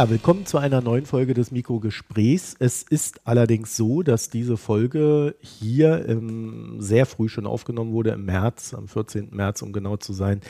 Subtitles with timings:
[0.00, 2.56] Ja, willkommen zu einer neuen Folge des Mikrogesprächs.
[2.58, 8.24] Es ist allerdings so, dass diese Folge hier ähm, sehr früh schon aufgenommen wurde, im
[8.24, 9.28] März, am 14.
[9.32, 10.40] März, um genau zu sein.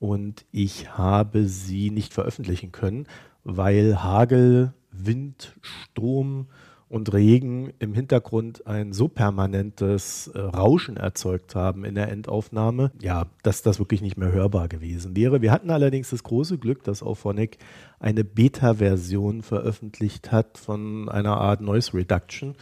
[0.00, 3.06] Und ich habe sie nicht veröffentlichen können,
[3.44, 6.48] weil Hagel, Wind, Sturm
[6.88, 13.26] und Regen im Hintergrund ein so permanentes äh, Rauschen erzeugt haben in der Endaufnahme, ja,
[13.42, 15.42] dass das wirklich nicht mehr hörbar gewesen wäre.
[15.42, 17.58] Wir hatten allerdings das große Glück, dass Auphonic
[17.98, 22.54] eine Beta-Version veröffentlicht hat von einer Art Noise Reduction,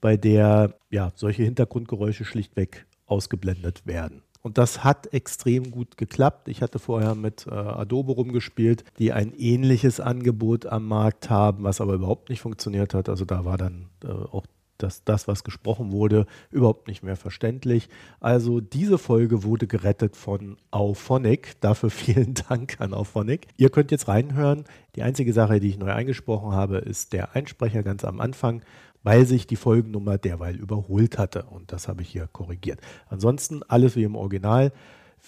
[0.00, 4.22] bei der ja solche Hintergrundgeräusche schlichtweg ausgeblendet werden.
[4.46, 6.46] Und das hat extrem gut geklappt.
[6.46, 11.80] Ich hatte vorher mit äh, Adobe rumgespielt, die ein ähnliches Angebot am Markt haben, was
[11.80, 13.08] aber überhaupt nicht funktioniert hat.
[13.08, 14.46] Also da war dann äh, auch
[14.78, 17.88] das, das, was gesprochen wurde, überhaupt nicht mehr verständlich.
[18.20, 21.60] Also diese Folge wurde gerettet von Auphonic.
[21.60, 23.48] Dafür vielen Dank an Auphonic.
[23.56, 24.62] Ihr könnt jetzt reinhören.
[24.94, 28.62] Die einzige Sache, die ich neu eingesprochen habe, ist der Einsprecher ganz am Anfang
[29.06, 31.44] weil sich die Folgennummer derweil überholt hatte.
[31.44, 32.80] Und das habe ich hier korrigiert.
[33.08, 34.72] Ansonsten alles wie im Original,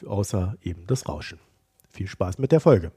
[0.05, 1.39] außer eben das Rauschen.
[1.89, 2.91] Viel Spaß mit der Folge.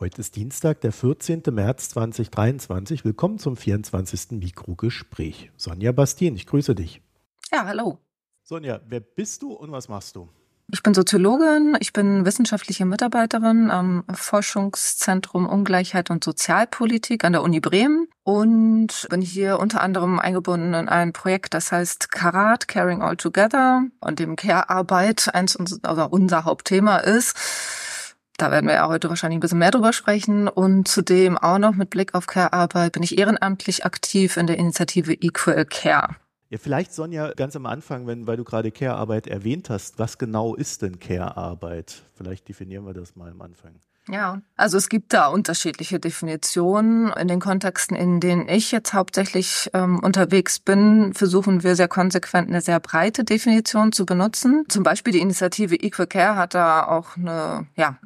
[0.00, 1.42] Heute ist Dienstag, der 14.
[1.52, 3.04] März 2023.
[3.04, 4.32] Willkommen zum 24.
[4.32, 5.52] Mikrogespräch.
[5.56, 7.00] Sonja Bastien, ich grüße dich.
[7.52, 7.98] Ja, hallo.
[8.42, 10.28] Sonja, wer bist du und was machst du?
[10.70, 17.60] Ich bin Soziologin, ich bin wissenschaftliche Mitarbeiterin am Forschungszentrum Ungleichheit und Sozialpolitik an der Uni
[17.60, 23.16] Bremen und bin hier unter anderem eingebunden in ein Projekt, das heißt Karat, Caring All
[23.16, 27.36] Together, und dem Care-Arbeit eins also unser Hauptthema ist.
[28.38, 30.48] Da werden wir ja heute wahrscheinlich ein bisschen mehr drüber sprechen.
[30.48, 35.12] Und zudem auch noch mit Blick auf Care-Arbeit bin ich ehrenamtlich aktiv in der Initiative
[35.12, 36.16] Equal Care.
[36.52, 40.54] Ja, vielleicht, Sonja, ganz am Anfang, wenn, weil du gerade Care-Arbeit erwähnt hast, was genau
[40.54, 42.02] ist denn Care-Arbeit?
[42.12, 43.76] Vielleicht definieren wir das mal am Anfang.
[44.06, 47.10] Ja, also es gibt da unterschiedliche Definitionen.
[47.14, 52.50] In den Kontexten, in denen ich jetzt hauptsächlich ähm, unterwegs bin, versuchen wir sehr konsequent
[52.50, 54.66] eine sehr breite Definition zu benutzen.
[54.68, 57.98] Zum Beispiel die Initiative Equal Care hat da auch eine ja,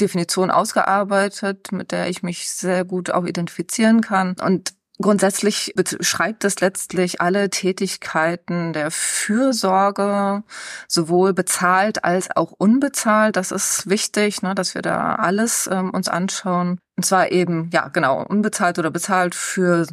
[0.00, 4.36] Definition ausgearbeitet, mit der ich mich sehr gut auch identifizieren kann.
[4.40, 10.42] Und Grundsätzlich beschreibt es letztlich alle Tätigkeiten der Fürsorge,
[10.88, 13.36] sowohl bezahlt als auch unbezahlt.
[13.36, 16.78] Das ist wichtig, ne, dass wir da alles ähm, uns anschauen.
[16.96, 19.86] Und zwar eben, ja, genau, unbezahlt oder bezahlt für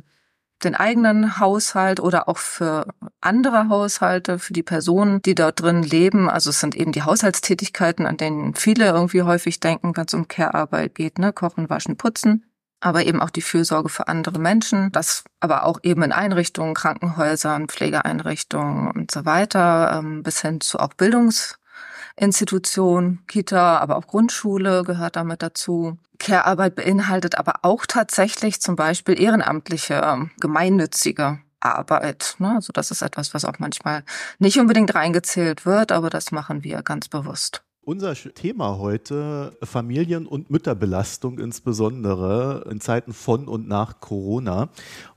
[0.63, 2.87] den eigenen Haushalt oder auch für
[3.19, 6.29] andere Haushalte, für die Personen, die dort drin leben.
[6.29, 10.29] Also es sind eben die Haushaltstätigkeiten, an denen viele irgendwie häufig denken, wenn es um
[10.29, 11.33] Care-Arbeit geht, ne?
[11.33, 12.45] Kochen, waschen, putzen
[12.83, 17.69] aber eben auch die Fürsorge für andere Menschen, das aber auch eben in Einrichtungen, Krankenhäusern,
[17.69, 25.15] Pflegeeinrichtungen und so weiter, ähm, bis hin zu auch Bildungsinstitutionen, Kita, aber auch Grundschule gehört
[25.15, 25.97] damit dazu.
[26.19, 32.35] Care-Arbeit beinhaltet aber auch tatsächlich zum Beispiel ehrenamtliche, gemeinnützige Arbeit.
[32.39, 32.55] Ne?
[32.55, 34.03] Also das ist etwas, was auch manchmal
[34.39, 37.63] nicht unbedingt reingezählt wird, aber das machen wir ganz bewusst.
[37.85, 44.69] Unser Thema heute Familien- und Mütterbelastung insbesondere in Zeiten von und nach Corona.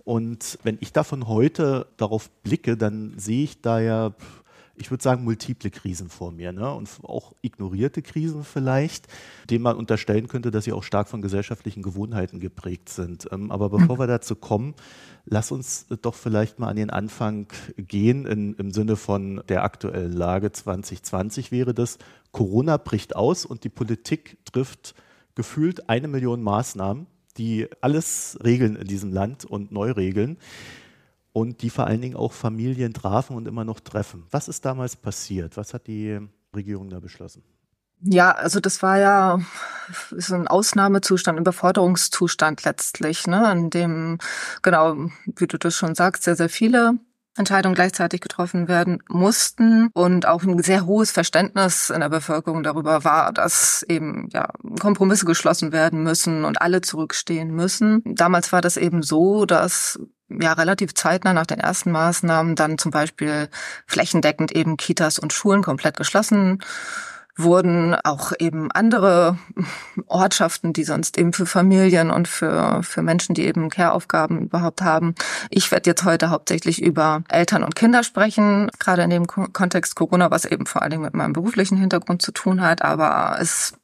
[0.02, 4.14] Und wenn ich davon heute darauf blicke, dann sehe ich da ja
[4.76, 6.72] ich würde sagen, multiple Krisen vor mir ne?
[6.72, 9.06] und auch ignorierte Krisen vielleicht,
[9.50, 13.28] denen man unterstellen könnte, dass sie auch stark von gesellschaftlichen Gewohnheiten geprägt sind.
[13.32, 14.74] Ähm, aber bevor wir dazu kommen,
[15.24, 20.12] lass uns doch vielleicht mal an den Anfang gehen in, im Sinne von der aktuellen
[20.12, 21.98] Lage 2020 wäre das.
[22.36, 24.94] Corona bricht aus und die Politik trifft
[25.36, 27.06] gefühlt eine Million Maßnahmen,
[27.38, 30.36] die alles regeln in diesem Land und neu regeln
[31.32, 34.26] und die vor allen Dingen auch Familien trafen und immer noch treffen.
[34.32, 35.56] Was ist damals passiert?
[35.56, 36.18] Was hat die
[36.54, 37.42] Regierung da beschlossen?
[38.02, 39.40] Ja, also das war ja
[40.10, 44.18] so ein Ausnahmezustand, ein Überforderungszustand letztlich, ne, in dem,
[44.60, 46.98] genau, wie du das schon sagst, sehr, sehr viele
[47.36, 53.04] Entscheidungen gleichzeitig getroffen werden mussten und auch ein sehr hohes Verständnis in der Bevölkerung darüber
[53.04, 54.48] war, dass eben ja
[54.80, 58.02] Kompromisse geschlossen werden müssen und alle zurückstehen müssen.
[58.04, 59.98] Damals war das eben so, dass
[60.28, 63.48] ja relativ zeitnah nach den ersten Maßnahmen dann zum Beispiel
[63.86, 66.60] flächendeckend eben Kitas und Schulen komplett geschlossen
[67.36, 69.38] wurden auch eben andere
[70.06, 75.14] Ortschaften, die sonst eben für Familien und für, für Menschen, die eben Care-Aufgaben überhaupt haben.
[75.50, 80.30] Ich werde jetzt heute hauptsächlich über Eltern und Kinder sprechen, gerade in dem Kontext Corona,
[80.30, 83.74] was eben vor allen Dingen mit meinem beruflichen Hintergrund zu tun hat, aber es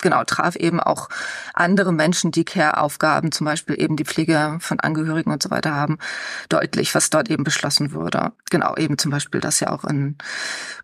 [0.00, 1.08] genau, traf eben auch
[1.54, 5.98] andere Menschen, die Care-Aufgaben, zum Beispiel eben die Pflege von Angehörigen und so weiter haben,
[6.48, 8.32] deutlich, was dort eben beschlossen wurde.
[8.50, 10.16] Genau, eben zum Beispiel, dass ja auch in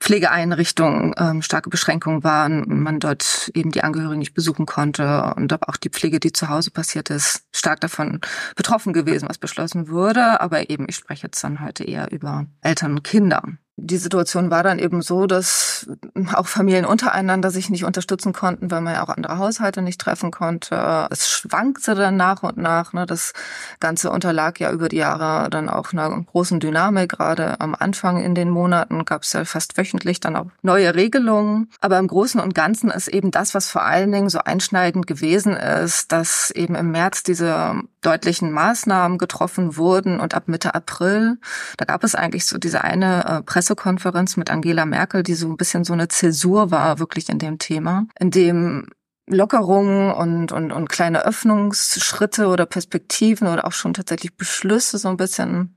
[0.00, 5.68] Pflegeeinrichtungen ähm, starke Beschränkungen waren, man dort eben die Angehörigen nicht besuchen konnte und aber
[5.68, 8.20] auch die Pflege, die zu Hause passiert ist, stark davon
[8.54, 10.40] betroffen gewesen, was beschlossen wurde.
[10.40, 13.42] Aber eben, ich spreche jetzt dann heute eher über Eltern und Kinder.
[13.78, 15.86] Die Situation war dann eben so, dass
[16.32, 20.30] auch Familien untereinander sich nicht unterstützen konnten, weil man ja auch andere Haushalte nicht treffen
[20.30, 21.06] konnte.
[21.10, 22.94] Es schwankte dann nach und nach.
[22.94, 23.04] Ne?
[23.04, 23.34] Das
[23.78, 27.10] Ganze unterlag ja über die Jahre dann auch einer großen Dynamik.
[27.10, 31.70] Gerade am Anfang in den Monaten gab es ja fast wöchentlich dann auch neue Regelungen.
[31.82, 35.54] Aber im Großen und Ganzen ist eben das, was vor allen Dingen so einschneidend gewesen
[35.54, 37.74] ist, dass eben im März diese
[38.06, 41.38] deutlichen Maßnahmen getroffen wurden und ab Mitte April,
[41.76, 45.56] da gab es eigentlich so diese eine äh, Pressekonferenz mit Angela Merkel, die so ein
[45.56, 48.88] bisschen so eine Zäsur war, wirklich in dem Thema, in dem
[49.28, 55.16] Lockerungen und, und, und kleine Öffnungsschritte oder Perspektiven oder auch schon tatsächlich Beschlüsse so ein
[55.16, 55.76] bisschen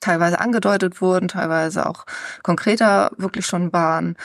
[0.00, 2.04] teilweise angedeutet wurden, teilweise auch
[2.42, 4.16] konkreter wirklich schon waren,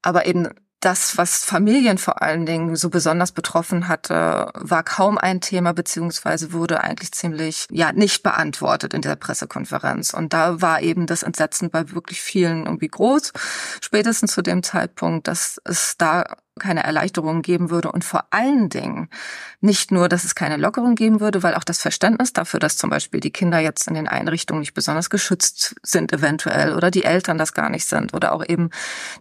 [0.00, 0.48] aber eben
[0.80, 6.52] das, was Familien vor allen Dingen so besonders betroffen hatte, war kaum ein Thema beziehungsweise
[6.52, 10.12] wurde eigentlich ziemlich ja nicht beantwortet in der Pressekonferenz.
[10.12, 13.32] Und da war eben das Entsetzen bei wirklich vielen irgendwie groß,
[13.80, 16.24] spätestens zu dem Zeitpunkt, dass es da
[16.58, 19.08] keine Erleichterung geben würde und vor allen Dingen
[19.60, 22.88] nicht nur, dass es keine Lockerung geben würde, weil auch das Verständnis dafür, dass zum
[22.90, 27.36] Beispiel die Kinder jetzt in den Einrichtungen nicht besonders geschützt sind eventuell oder die Eltern
[27.36, 28.70] das gar nicht sind oder auch eben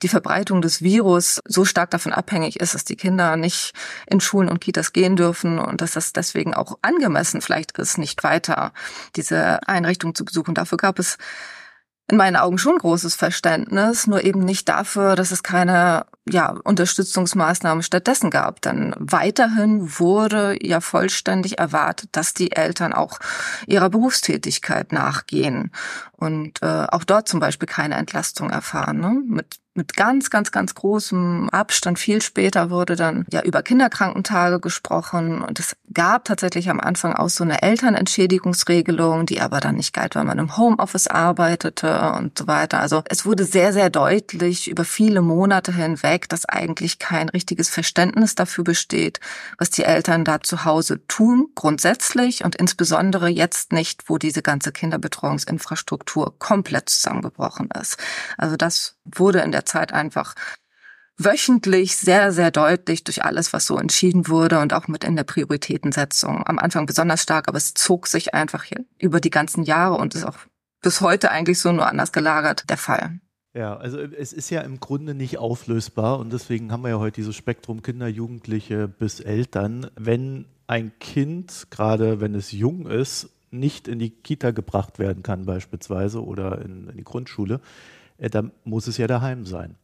[0.02, 3.74] die Verbreitung des Virus so stark davon abhängig ist, dass die Kinder nicht
[4.08, 8.24] in Schulen und Kitas gehen dürfen und dass das deswegen auch angemessen vielleicht ist, nicht
[8.24, 8.72] weiter
[9.16, 10.56] diese Einrichtung zu besuchen.
[10.56, 11.18] Dafür gab es
[12.10, 17.84] in meinen Augen schon großes Verständnis, nur eben nicht dafür, dass es keine ja, Unterstützungsmaßnahmen
[17.84, 18.62] stattdessen gab.
[18.62, 23.20] Denn weiterhin wurde ja vollständig erwartet, dass die Eltern auch
[23.68, 25.72] ihrer Berufstätigkeit nachgehen
[26.14, 29.00] und äh, auch dort zum Beispiel keine Entlastung erfahren.
[29.00, 29.22] Ne?
[29.26, 32.00] Mit mit ganz, ganz, ganz großem Abstand.
[32.00, 37.28] Viel später wurde dann ja über Kinderkrankentage gesprochen und es gab tatsächlich am Anfang auch
[37.28, 42.48] so eine Elternentschädigungsregelung, die aber dann nicht galt, weil man im Homeoffice arbeitete und so
[42.48, 42.80] weiter.
[42.80, 48.36] Also es wurde sehr, sehr deutlich über viele Monate hinweg, dass eigentlich kein richtiges Verständnis
[48.36, 49.20] dafür besteht,
[49.58, 54.72] was die Eltern da zu Hause tun, grundsätzlich und insbesondere jetzt nicht, wo diese ganze
[54.72, 57.98] Kinderbetreuungsinfrastruktur komplett zusammengebrochen ist.
[58.38, 60.36] Also das wurde in der Zeit einfach
[61.18, 65.24] wöchentlich sehr, sehr deutlich durch alles, was so entschieden wurde und auch mit in der
[65.24, 66.46] Prioritätensetzung.
[66.46, 68.66] Am Anfang besonders stark, aber es zog sich einfach
[69.00, 70.38] über die ganzen Jahre und ist auch
[70.82, 73.20] bis heute eigentlich so nur anders gelagert der Fall.
[73.56, 77.16] Ja, also es ist ja im Grunde nicht auflösbar und deswegen haben wir ja heute
[77.16, 79.88] dieses Spektrum Kinder, Jugendliche bis Eltern.
[79.96, 85.46] Wenn ein Kind, gerade wenn es jung ist, nicht in die Kita gebracht werden kann
[85.46, 87.62] beispielsweise oder in, in die Grundschule,
[88.18, 89.76] äh, dann muss es ja daheim sein.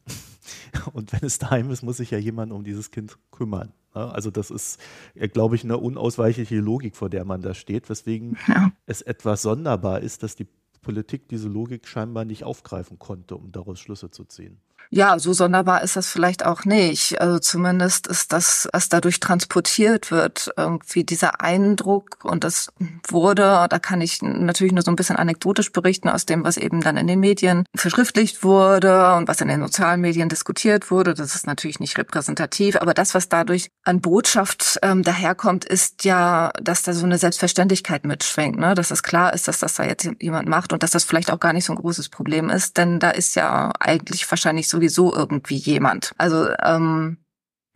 [0.92, 3.72] Und wenn es daheim ist, muss sich ja jemand um dieses Kind kümmern.
[3.94, 4.12] Ne?
[4.12, 4.80] Also das ist,
[5.14, 8.70] äh, glaube ich, eine unausweichliche Logik, vor der man da steht, weswegen ja.
[8.84, 10.46] es etwas sonderbar ist, dass die
[10.82, 14.60] Politik diese Logik scheinbar nicht aufgreifen konnte, um daraus Schlüsse zu ziehen.
[14.90, 17.20] Ja, so sonderbar ist das vielleicht auch nicht.
[17.20, 22.72] Also zumindest ist das, was dadurch transportiert wird, irgendwie dieser Eindruck und das
[23.08, 26.80] wurde, da kann ich natürlich nur so ein bisschen anekdotisch berichten aus dem, was eben
[26.80, 31.14] dann in den Medien verschriftlicht wurde und was in den sozialen Medien diskutiert wurde.
[31.14, 36.50] Das ist natürlich nicht repräsentativ, aber das, was dadurch an Botschaft ähm, daherkommt, ist ja,
[36.60, 38.74] dass da so eine Selbstverständlichkeit mitschwingt, ne?
[38.74, 41.40] dass es klar ist, dass das da jetzt jemand macht und dass das vielleicht auch
[41.40, 45.56] gar nicht so ein großes Problem ist, denn da ist ja eigentlich wahrscheinlich sowieso irgendwie
[45.56, 46.12] jemand.
[46.18, 47.18] Also ähm,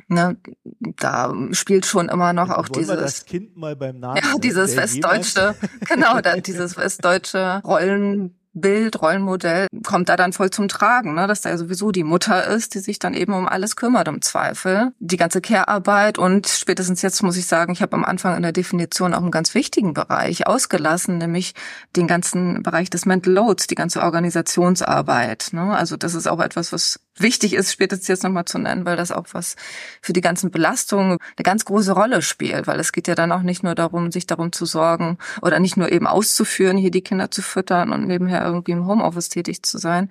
[0.09, 0.37] Ne,
[1.01, 4.77] da spielt schon immer noch auch Wollen dieses das Kind mal beim Namen ja dieses
[4.77, 11.27] westdeutsche genau da, dieses westdeutsche Rollen Bild, Rollenmodell kommt da dann voll zum Tragen, ne?
[11.27, 14.23] dass da ja sowieso die Mutter ist, die sich dann eben um alles kümmert im
[14.23, 14.93] Zweifel.
[14.99, 18.53] Die ganze Care-Arbeit und spätestens jetzt muss ich sagen, ich habe am Anfang in der
[18.53, 21.55] Definition auch einen ganz wichtigen Bereich ausgelassen, nämlich
[21.95, 25.49] den ganzen Bereich des Mental Loads, die ganze Organisationsarbeit.
[25.53, 25.77] Ne?
[25.77, 29.13] Also das ist auch etwas, was wichtig ist, spätestens jetzt nochmal zu nennen, weil das
[29.13, 29.57] auch was
[30.01, 33.43] für die ganzen Belastungen eine ganz große Rolle spielt, weil es geht ja dann auch
[33.43, 37.31] nicht nur darum, sich darum zu sorgen oder nicht nur eben auszuführen, hier die Kinder
[37.31, 40.11] zu füttern und nebenher irgendwie im Homeoffice tätig zu sein,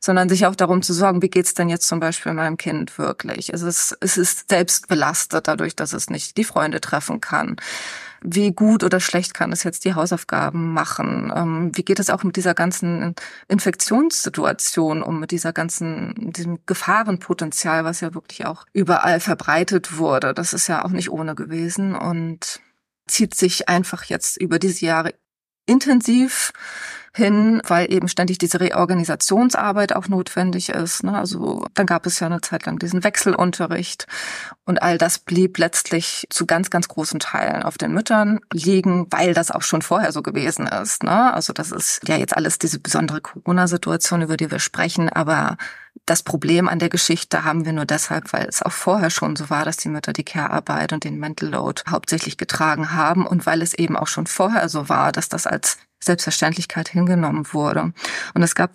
[0.00, 3.52] sondern sich auch darum zu sorgen, wie geht's denn jetzt zum Beispiel meinem Kind wirklich?
[3.52, 7.56] Es ist, es ist selbst belastet dadurch, dass es nicht die Freunde treffen kann
[8.28, 11.32] wie gut oder schlecht kann es jetzt die Hausaufgaben machen?
[11.34, 13.14] Ähm, wie geht es auch mit dieser ganzen
[13.46, 20.34] Infektionssituation um, mit dieser ganzen, diesem Gefahrenpotenzial, was ja wirklich auch überall verbreitet wurde?
[20.34, 22.60] Das ist ja auch nicht ohne gewesen und
[23.06, 25.14] zieht sich einfach jetzt über diese Jahre
[25.66, 26.52] intensiv
[27.16, 31.02] hin, weil eben ständig diese Reorganisationsarbeit auch notwendig ist.
[31.02, 31.16] Ne?
[31.16, 34.06] Also dann gab es ja eine Zeit lang diesen Wechselunterricht
[34.66, 39.32] und all das blieb letztlich zu ganz, ganz großen Teilen auf den Müttern liegen, weil
[39.32, 41.04] das auch schon vorher so gewesen ist.
[41.04, 41.32] Ne?
[41.32, 45.56] Also das ist ja jetzt alles diese besondere Corona-Situation, über die wir sprechen, aber
[46.04, 49.50] das Problem an der Geschichte haben wir nur deshalb, weil es auch vorher schon so
[49.50, 53.62] war, dass die Mütter die Care-Arbeit und den Mental Load hauptsächlich getragen haben und weil
[53.62, 57.92] es eben auch schon vorher so war, dass das als Selbstverständlichkeit hingenommen wurde.
[58.34, 58.72] Und es gab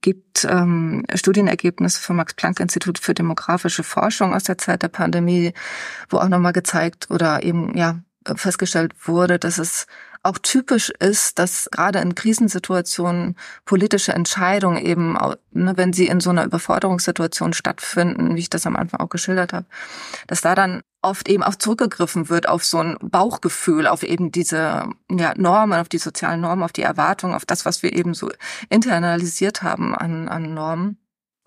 [0.00, 5.52] gibt ähm, Studienergebnisse vom Max-Planck-Institut für demografische Forschung aus der Zeit der Pandemie,
[6.08, 8.00] wo auch nochmal gezeigt oder eben ja
[8.36, 9.86] festgestellt wurde, dass es
[10.22, 15.16] auch typisch ist, dass gerade in Krisensituationen politische Entscheidungen eben,
[15.52, 19.54] ne, wenn sie in so einer Überforderungssituation stattfinden, wie ich das am Anfang auch geschildert
[19.54, 19.66] habe,
[20.26, 24.90] dass da dann oft eben auch zurückgegriffen wird auf so ein Bauchgefühl, auf eben diese
[25.10, 28.30] ja, Normen, auf die sozialen Normen, auf die Erwartungen, auf das, was wir eben so
[28.68, 30.98] internalisiert haben an, an Normen.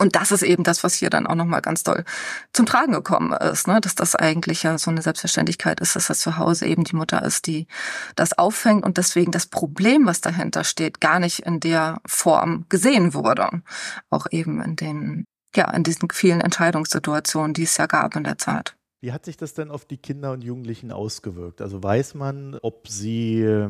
[0.03, 2.03] Und das ist eben das, was hier dann auch nochmal ganz doll
[2.51, 3.79] zum Tragen gekommen ist, ne?
[3.79, 7.23] dass das eigentlich ja so eine Selbstverständlichkeit ist, dass das zu Hause eben die Mutter
[7.23, 7.67] ist, die
[8.17, 13.13] das auffängt und deswegen das Problem, was dahinter steht, gar nicht in der Form gesehen
[13.13, 13.61] wurde.
[14.09, 18.37] Auch eben in den, ja, in diesen vielen Entscheidungssituationen, die es ja gab in der
[18.37, 18.75] Zeit.
[18.99, 21.61] Wie hat sich das denn auf die Kinder und Jugendlichen ausgewirkt?
[21.61, 23.69] Also weiß man, ob sie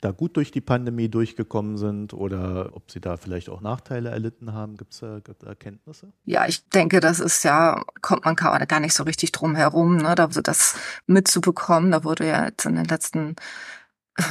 [0.00, 4.52] da gut durch die Pandemie durchgekommen sind oder ob sie da vielleicht auch Nachteile erlitten
[4.52, 4.76] haben?
[4.76, 6.12] Gibt es da, Erkenntnisse?
[6.24, 10.14] Ja, ich denke, das ist ja, kommt man gar nicht so richtig drum herum, ne,
[10.14, 10.76] da das
[11.06, 11.90] mitzubekommen.
[11.90, 13.36] Da wurde ja jetzt in den letzten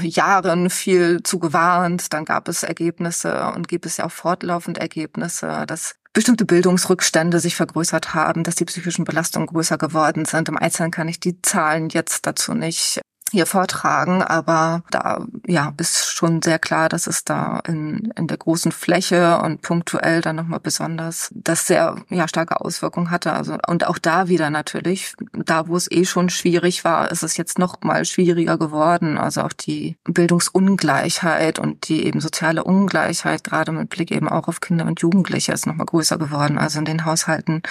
[0.01, 2.13] Jahren viel zu gewarnt.
[2.13, 7.55] Dann gab es Ergebnisse und gibt es ja auch fortlaufend Ergebnisse, dass bestimmte Bildungsrückstände sich
[7.55, 10.49] vergrößert haben, dass die psychischen Belastungen größer geworden sind.
[10.49, 12.99] Im Einzelnen kann ich die Zahlen jetzt dazu nicht
[13.31, 18.37] hier vortragen, aber da ja ist schon sehr klar, dass es da in, in der
[18.37, 23.33] großen Fläche und punktuell dann nochmal besonders das sehr ja starke Auswirkungen hatte.
[23.33, 27.37] Also und auch da wieder natürlich, da wo es eh schon schwierig war, ist es
[27.37, 29.17] jetzt noch mal schwieriger geworden.
[29.17, 34.61] Also auch die Bildungsungleichheit und die eben soziale Ungleichheit, gerade mit Blick eben auch auf
[34.61, 36.57] Kinder und Jugendliche, ist nochmal größer geworden.
[36.57, 37.61] Also in den Haushalten,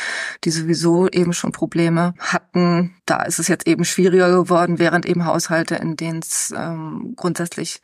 [0.45, 5.25] die sowieso eben schon Probleme hatten, da ist es jetzt eben schwieriger geworden, während eben
[5.25, 7.81] Haushalte, in denen es ähm, grundsätzlich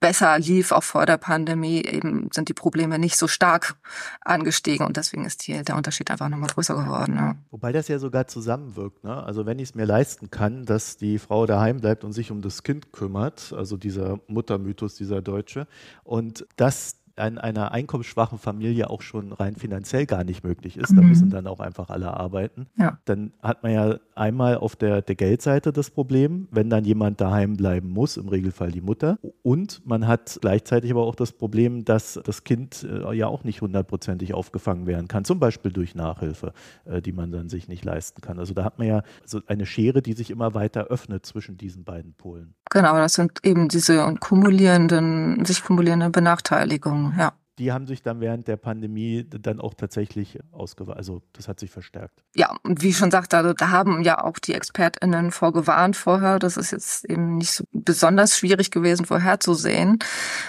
[0.00, 3.76] besser lief, auch vor der Pandemie, eben sind die Probleme nicht so stark
[4.20, 7.16] angestiegen und deswegen ist hier der Unterschied einfach nochmal größer geworden.
[7.16, 7.36] Ja.
[7.50, 9.02] Wobei das ja sogar zusammenwirkt.
[9.04, 9.22] Ne?
[9.24, 12.42] Also wenn ich es mir leisten kann, dass die Frau daheim bleibt und sich um
[12.42, 15.66] das Kind kümmert, also dieser Muttermythos, dieser Deutsche,
[16.04, 20.96] und das in einer einkommensschwachen Familie auch schon rein finanziell gar nicht möglich ist, mhm.
[20.96, 22.98] da müssen dann auch einfach alle arbeiten, ja.
[23.04, 27.56] dann hat man ja einmal auf der, der Geldseite das Problem, wenn dann jemand daheim
[27.56, 29.18] bleiben muss, im Regelfall die Mutter.
[29.42, 33.60] Und man hat gleichzeitig aber auch das Problem, dass das Kind äh, ja auch nicht
[33.60, 36.52] hundertprozentig aufgefangen werden kann, zum Beispiel durch Nachhilfe,
[36.84, 38.38] äh, die man dann sich nicht leisten kann.
[38.38, 41.84] Also da hat man ja so eine Schere, die sich immer weiter öffnet zwischen diesen
[41.84, 42.54] beiden Polen.
[42.70, 47.32] Genau, das sind eben diese kumulierenden, sich kumulierenden Benachteiligungen, ja.
[47.58, 50.98] Die haben sich dann während der Pandemie dann auch tatsächlich ausgeweitet.
[50.98, 52.22] Also das hat sich verstärkt.
[52.36, 56.38] Ja, und wie ich schon sagte, also da haben ja auch die ExpertInnen vorgewarnt vorher.
[56.38, 59.98] Das ist jetzt eben nicht so besonders schwierig gewesen, vorherzusehen.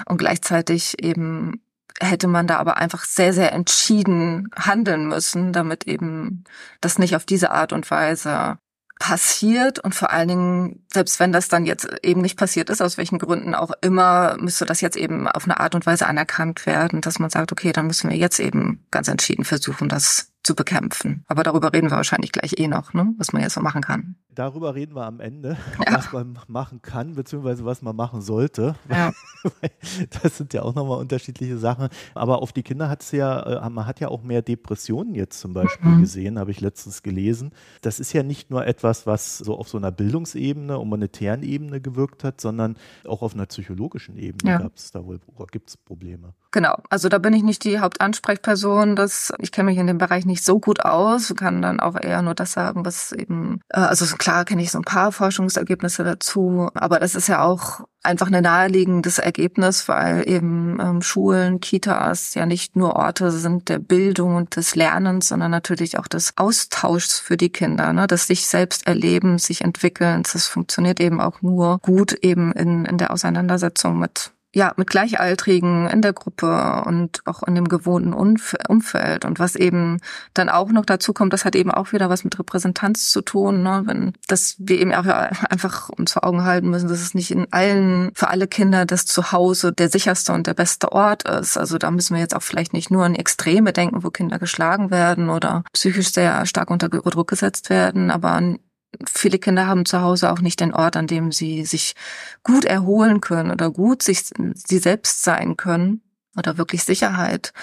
[0.06, 1.64] Und gleichzeitig eben
[2.00, 6.44] hätte man da aber einfach sehr, sehr entschieden handeln müssen, damit eben
[6.80, 8.60] das nicht auf diese Art und Weise
[9.00, 12.98] passiert und vor allen Dingen, selbst wenn das dann jetzt eben nicht passiert ist, aus
[12.98, 17.00] welchen Gründen auch immer, müsste das jetzt eben auf eine Art und Weise anerkannt werden,
[17.00, 21.24] dass man sagt, okay, dann müssen wir jetzt eben ganz entschieden versuchen, das zu bekämpfen.
[21.28, 23.14] Aber darüber reden wir wahrscheinlich gleich eh noch, ne?
[23.18, 24.16] was man jetzt so machen kann.
[24.40, 25.98] Darüber reden wir am Ende, ja.
[25.98, 28.76] was man machen kann, beziehungsweise was man machen sollte.
[28.90, 29.12] Ja.
[30.24, 31.90] das sind ja auch nochmal unterschiedliche Sachen.
[32.16, 35.42] Aber auf die Kinder hat es ja, äh, man hat ja auch mehr Depressionen jetzt
[35.42, 36.00] zum Beispiel mhm.
[36.00, 37.52] gesehen, habe ich letztens gelesen.
[37.82, 41.82] Das ist ja nicht nur etwas, was so auf so einer Bildungsebene und monetären Ebene
[41.82, 44.58] gewirkt hat, sondern auch auf einer psychologischen Ebene ja.
[44.60, 45.20] gab es da wohl,
[45.52, 46.34] gibt es Probleme.
[46.52, 48.96] Genau, also da bin ich nicht die Hauptansprechperson.
[48.96, 52.24] Das, ich kenne mich in dem Bereich nicht so gut aus, kann dann auch eher
[52.24, 56.70] nur das sagen, was eben, äh, also klar kenne ich so ein paar Forschungsergebnisse dazu,
[56.76, 62.46] aber das ist ja auch einfach ein naheliegendes Ergebnis, weil eben ähm, Schulen, Kitas ja
[62.46, 67.38] nicht nur Orte sind der Bildung und des Lernens, sondern natürlich auch des Austauschs für
[67.38, 68.06] die Kinder, ne?
[68.06, 70.22] das sich selbst erleben, sich entwickeln.
[70.32, 75.88] Das funktioniert eben auch nur gut eben in, in der Auseinandersetzung mit ja, mit Gleichaltrigen
[75.90, 79.24] in der Gruppe und auch in dem gewohnten Umfeld.
[79.24, 80.00] Und was eben
[80.34, 83.62] dann auch noch dazu kommt, das hat eben auch wieder was mit Repräsentanz zu tun,
[83.62, 83.84] ne?
[83.86, 87.48] wenn, dass wir eben auch einfach uns vor Augen halten müssen, dass es nicht in
[87.52, 91.56] allen, für alle Kinder das Zuhause der sicherste und der beste Ort ist.
[91.56, 94.90] Also da müssen wir jetzt auch vielleicht nicht nur an Extreme denken, wo Kinder geschlagen
[94.90, 98.58] werden oder psychisch sehr stark unter Druck gesetzt werden, aber an
[99.06, 101.96] viele Kinder haben zu Hause auch nicht den Ort, an dem sie sich
[102.44, 106.02] gut erholen können oder gut sich sie selbst sein können
[106.38, 107.54] oder wirklich Sicherheit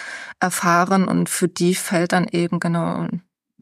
[0.41, 3.09] erfahren und für die fällt dann eben genau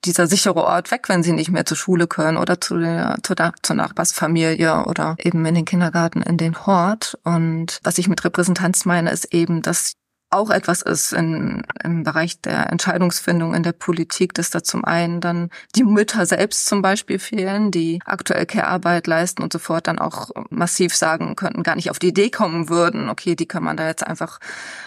[0.05, 3.35] dieser sichere Ort weg, wenn sie nicht mehr zur Schule können oder zu der, zu
[3.35, 7.19] der, zur Nachbarsfamilie oder eben in den Kindergarten, in den Hort.
[7.25, 9.95] Und was ich mit Repräsentanz meine, ist eben, dass
[10.35, 15.21] auch etwas ist in, im Bereich der Entscheidungsfindung in der Politik, dass da zum einen
[15.21, 20.31] dann die Mütter selbst zum Beispiel fehlen, die aktuell Care-Arbeit leisten und sofort dann auch
[20.51, 23.87] massiv sagen könnten, gar nicht auf die Idee kommen würden, okay, die kann man da
[23.87, 24.41] jetzt einfach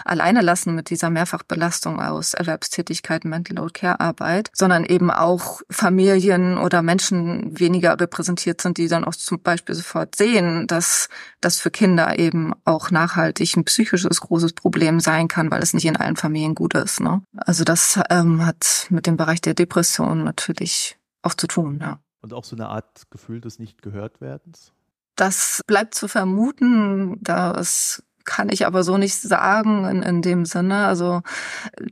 [0.04, 6.82] alleine lassen mit dieser Mehrfachbelastung aus Erwerbstätigkeit, Mental Load Care-Arbeit, sondern eben auch Familien oder
[6.82, 11.08] Menschen weniger repräsentiert sind, die dann auch zum Beispiel sofort sehen, dass
[11.40, 15.72] das für Kinder eben auch nachhaltig ein psychisches großes Problem sein kann kann, weil es
[15.72, 17.00] nicht in allen Familien gut ist.
[17.00, 17.22] Ne?
[17.36, 22.00] Also das ähm, hat mit dem Bereich der Depression natürlich auch zu tun, ja.
[22.20, 24.72] Und auch so eine Art Gefühl des Nicht-Gehört-Werdens?
[25.14, 30.44] Das bleibt zu vermuten, da es kann ich aber so nicht sagen in, in dem
[30.44, 30.86] Sinne.
[30.86, 31.22] Also,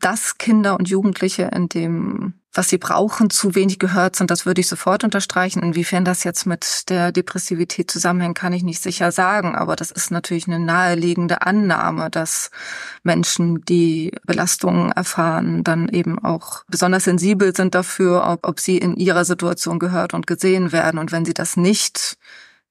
[0.01, 4.61] dass Kinder und Jugendliche in dem, was sie brauchen, zu wenig gehört sind, das würde
[4.61, 5.63] ich sofort unterstreichen.
[5.63, 9.57] Inwiefern das jetzt mit der Depressivität zusammenhängt, kann ich nicht sicher sagen.
[9.57, 12.51] Aber das ist natürlich eine naheliegende Annahme, dass
[13.03, 18.95] Menschen, die Belastungen erfahren, dann eben auch besonders sensibel sind dafür, ob, ob sie in
[18.95, 20.99] ihrer Situation gehört und gesehen werden.
[20.99, 22.19] Und wenn sie das nicht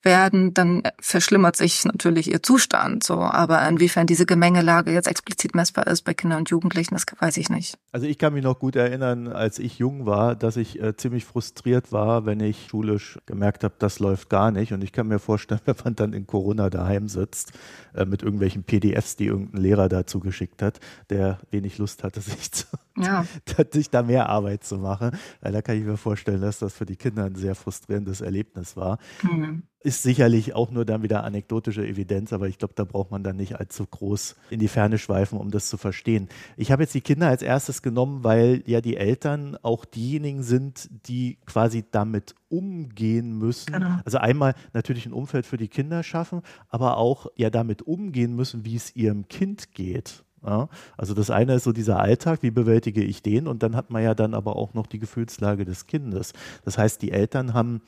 [0.06, 3.04] werden, dann verschlimmert sich natürlich ihr Zustand.
[3.04, 7.38] So, aber inwiefern diese Gemengelage jetzt explizit messbar ist bei Kindern und Jugendlichen, das weiß
[7.38, 7.78] ich nicht.
[7.92, 11.26] Also ich kann mich noch gut erinnern, als ich jung war, dass ich äh, ziemlich
[11.26, 14.72] frustriert war, wenn ich schulisch gemerkt habe, das läuft gar nicht.
[14.72, 17.54] Und ich kann mir vorstellen, wenn man dann in Corona daheim sitzt
[17.94, 22.52] äh, mit irgendwelchen PDFs, die irgendein Lehrer dazu geschickt hat, der wenig Lust hatte, sich,
[22.52, 22.66] zu,
[22.98, 23.26] ja.
[23.72, 25.12] sich da mehr Arbeit zu machen.
[25.42, 28.78] Weil da kann ich mir vorstellen, dass das für die Kinder ein sehr frustrierendes Erlebnis
[28.78, 29.00] war.
[29.24, 33.24] Mhm ist sicherlich auch nur dann wieder anekdotische Evidenz, aber ich glaube, da braucht man
[33.24, 36.28] dann nicht allzu groß in die Ferne schweifen, um das zu verstehen.
[36.58, 40.90] Ich habe jetzt die Kinder als erstes genommen, weil ja die Eltern auch diejenigen sind,
[41.08, 43.74] die quasi damit umgehen müssen.
[43.74, 44.00] Genau.
[44.04, 48.66] Also einmal natürlich ein Umfeld für die Kinder schaffen, aber auch ja damit umgehen müssen,
[48.66, 50.24] wie es ihrem Kind geht.
[50.44, 53.48] Ja, also das eine ist so dieser Alltag, wie bewältige ich den?
[53.48, 56.34] Und dann hat man ja dann aber auch noch die Gefühlslage des Kindes.
[56.64, 57.82] Das heißt, die Eltern haben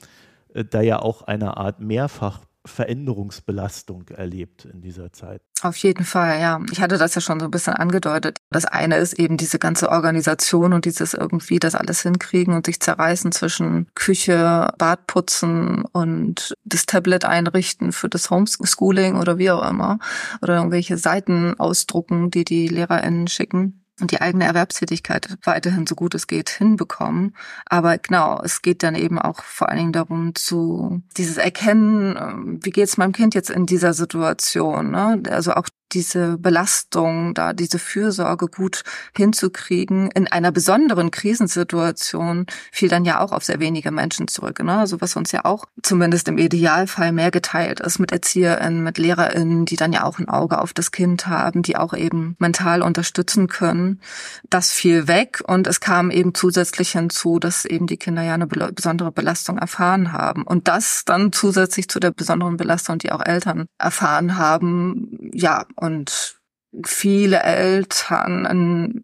[0.53, 5.41] da ja auch eine Art mehrfach Veränderungsbelastung erlebt in dieser Zeit.
[5.63, 6.59] Auf jeden Fall, ja.
[6.71, 8.39] Ich hatte das ja schon so ein bisschen angedeutet.
[8.51, 12.79] Das eine ist eben diese ganze Organisation und dieses irgendwie das alles hinkriegen und sich
[12.79, 19.97] zerreißen zwischen Küche, Badputzen und das Tablet einrichten für das Homeschooling oder wie auch immer.
[20.41, 26.13] Oder irgendwelche Seiten ausdrucken, die die LehrerInnen schicken und die eigene Erwerbstätigkeit weiterhin so gut
[26.15, 27.35] es geht hinbekommen.
[27.65, 32.59] Aber genau, es geht dann eben auch vor allen Dingen darum zu dieses Erkennen, ähm,
[32.63, 34.91] wie geht es meinem Kind jetzt in dieser Situation.
[34.91, 35.23] Ne?
[35.29, 38.83] Also auch diese Belastung, da diese Fürsorge gut
[39.15, 44.63] hinzukriegen in einer besonderen Krisensituation fiel dann ja auch auf sehr wenige Menschen zurück.
[44.63, 44.77] Ne?
[44.77, 49.65] Also was uns ja auch zumindest im Idealfall mehr geteilt ist mit ErzieherInnen, mit LehrerInnen,
[49.65, 53.47] die dann ja auch ein Auge auf das Kind haben, die auch eben mental unterstützen
[53.47, 54.01] können.
[54.49, 58.47] Das fiel weg und es kam eben zusätzlich hinzu, dass eben die Kinder ja eine
[58.47, 60.43] besondere Belastung erfahren haben.
[60.43, 66.37] Und das dann zusätzlich zu der besonderen Belastung, die auch Eltern erfahren haben, ja, und
[66.83, 69.03] viele Eltern,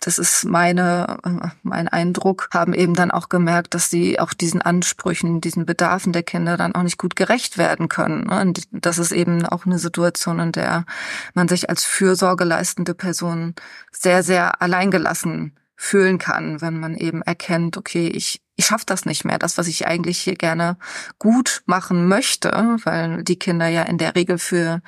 [0.00, 1.18] das ist meine,
[1.62, 6.22] mein Eindruck, haben eben dann auch gemerkt, dass sie auch diesen Ansprüchen, diesen Bedarfen der
[6.22, 8.24] Kinder dann auch nicht gut gerecht werden können.
[8.24, 8.40] Ne?
[8.40, 10.86] Und das ist eben auch eine Situation, in der
[11.34, 13.54] man sich als fürsorgeleistende Person
[13.90, 19.24] sehr, sehr alleingelassen fühlen kann, wenn man eben erkennt, okay, ich, ich schaffe das nicht
[19.24, 20.76] mehr, das, was ich eigentlich hier gerne
[21.20, 22.50] gut machen möchte,
[22.82, 24.82] weil die Kinder ja in der Regel für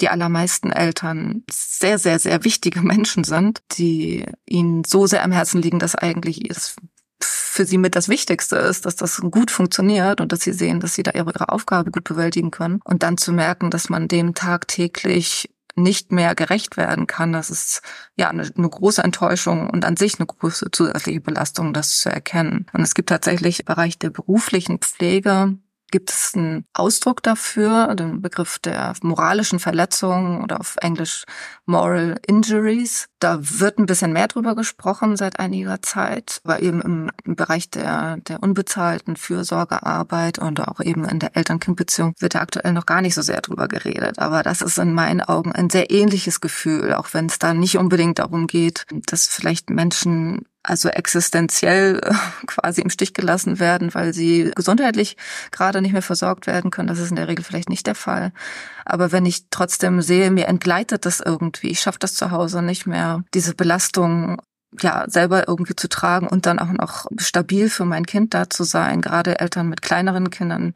[0.00, 5.62] die allermeisten Eltern sehr, sehr, sehr wichtige Menschen sind, die ihnen so sehr am Herzen
[5.62, 6.74] liegen, dass eigentlich es
[7.20, 10.94] für sie mit das Wichtigste ist, dass das gut funktioniert und dass sie sehen, dass
[10.94, 12.80] sie da ihre Aufgabe gut bewältigen können.
[12.82, 17.32] Und dann zu merken, dass man dem tagtäglich nicht mehr gerecht werden kann.
[17.32, 17.82] Das ist
[18.16, 22.66] ja eine, eine, große Enttäuschung und an sich eine große zusätzliche Belastung, das zu erkennen.
[22.72, 25.56] Und es gibt tatsächlich im Bereich der beruflichen Pflege
[25.92, 31.24] gibt es einen Ausdruck dafür, den Begriff der moralischen Verletzungen oder auf Englisch
[31.66, 33.06] Moral Injuries.
[33.20, 37.70] Da wird ein bisschen mehr drüber gesprochen seit einiger Zeit, aber eben im, im Bereich
[37.70, 43.02] der, der unbezahlten Fürsorgearbeit und auch eben in der Eltern-Kind-Beziehung wird da aktuell noch gar
[43.02, 44.18] nicht so sehr drüber geredet.
[44.18, 47.78] Aber das ist in meinen Augen ein sehr ähnliches Gefühl, auch wenn es da nicht
[47.78, 52.14] unbedingt darum geht, dass vielleicht Menschen also existenziell äh,
[52.46, 55.16] quasi im Stich gelassen werden, weil sie gesundheitlich
[55.50, 56.88] gerade nicht mehr versorgt werden können.
[56.88, 58.32] Das ist in der Regel vielleicht nicht der Fall.
[58.84, 62.86] Aber wenn ich trotzdem sehe, mir entgleitet das irgendwie, ich schaffe das zu Hause nicht
[62.86, 64.40] mehr, diese Belastung
[64.80, 68.64] ja selber irgendwie zu tragen und dann auch noch stabil für mein Kind da zu
[68.64, 69.00] sein.
[69.00, 70.74] Gerade Eltern mit kleineren Kindern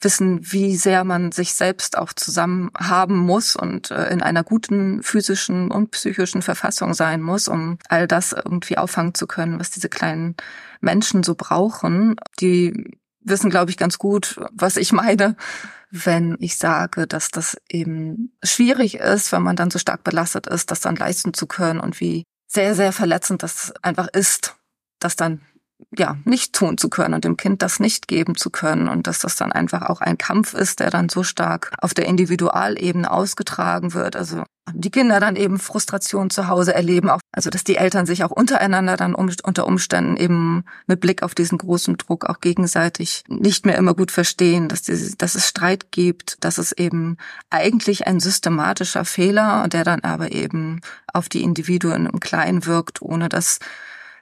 [0.00, 5.02] wissen, wie sehr man sich selbst auch zusammen haben muss und äh, in einer guten
[5.02, 9.88] physischen und psychischen Verfassung sein muss, um all das irgendwie auffangen zu können, was diese
[9.88, 10.36] kleinen
[10.80, 12.16] Menschen so brauchen.
[12.40, 15.36] Die wissen, glaube ich, ganz gut, was ich meine,
[15.90, 20.70] wenn ich sage, dass das eben schwierig ist, wenn man dann so stark belastet ist,
[20.70, 24.56] das dann leisten zu können und wie sehr, sehr verletzend das einfach ist,
[24.98, 25.40] das dann
[25.96, 29.20] ja nicht tun zu können und dem Kind das nicht geben zu können und dass
[29.20, 33.94] das dann einfach auch ein Kampf ist, der dann so stark auf der Individualebene ausgetragen
[33.94, 34.16] wird.
[34.16, 38.22] Also die Kinder dann eben Frustration zu Hause erleben, auch, also dass die Eltern sich
[38.22, 43.24] auch untereinander dann um, unter Umständen eben mit Blick auf diesen großen Druck auch gegenseitig
[43.28, 47.16] nicht mehr immer gut verstehen, dass, die, dass es Streit gibt, dass es eben
[47.50, 50.80] eigentlich ein systematischer Fehler, der dann aber eben
[51.12, 53.58] auf die Individuen im Kleinen wirkt, ohne dass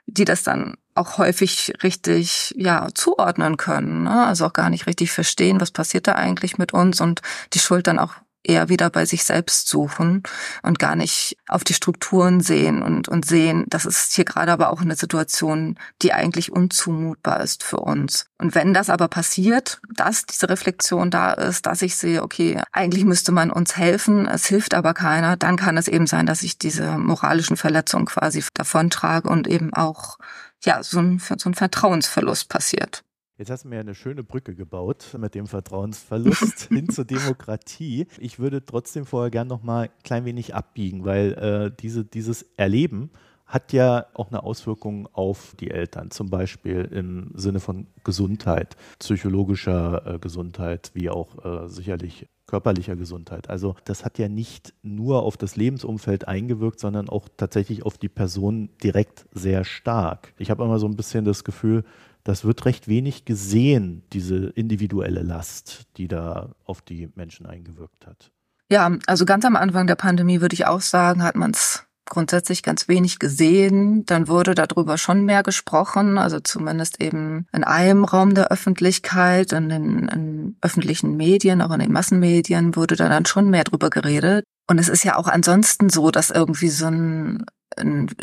[0.07, 4.27] die das dann auch häufig richtig ja zuordnen können, ne?
[4.27, 7.23] also auch gar nicht richtig verstehen, was passiert da eigentlich mit uns und
[7.53, 10.23] die Schuld dann auch eher wieder bei sich selbst suchen
[10.63, 14.73] und gar nicht auf die Strukturen sehen und, und sehen, das ist hier gerade aber
[14.73, 18.27] auch eine Situation, die eigentlich unzumutbar ist für uns.
[18.39, 23.05] Und wenn das aber passiert, dass diese Reflexion da ist, dass ich sehe, okay, eigentlich
[23.05, 26.59] müsste man uns helfen, es hilft aber keiner, dann kann es eben sein, dass ich
[26.59, 30.17] diese moralischen Verletzungen quasi davontrage und eben auch
[30.65, 33.03] ja, so ein, so ein Vertrauensverlust passiert.
[33.41, 38.07] Jetzt hast du mir eine schöne Brücke gebaut mit dem Vertrauensverlust hin zur Demokratie.
[38.19, 42.43] Ich würde trotzdem vorher gern noch mal ein klein wenig abbiegen, weil äh, diese, dieses
[42.59, 43.11] Erleben
[43.51, 50.07] hat ja auch eine Auswirkung auf die Eltern, zum Beispiel im Sinne von Gesundheit, psychologischer
[50.07, 53.51] äh, Gesundheit, wie auch äh, sicherlich körperlicher Gesundheit.
[53.51, 58.09] Also das hat ja nicht nur auf das Lebensumfeld eingewirkt, sondern auch tatsächlich auf die
[58.09, 60.33] Person direkt sehr stark.
[60.39, 61.85] Ich habe immer so ein bisschen das Gefühl,
[62.25, 68.31] das wird recht wenig gesehen, diese individuelle Last, die da auf die Menschen eingewirkt hat.
[68.71, 72.63] Ja, also ganz am Anfang der Pandemie würde ich auch sagen, hat man es grundsätzlich
[72.63, 74.05] ganz wenig gesehen.
[74.05, 79.71] Dann wurde darüber schon mehr gesprochen, also zumindest eben in einem Raum der Öffentlichkeit, in
[79.71, 84.45] den in öffentlichen Medien, auch in den Massenmedien wurde da dann schon mehr drüber geredet.
[84.69, 87.47] Und es ist ja auch ansonsten so, dass irgendwie so ein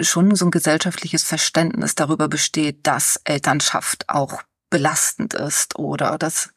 [0.01, 6.49] schon so ein gesellschaftliches Verständnis darüber besteht, dass Elternschaft auch belastend ist oder dass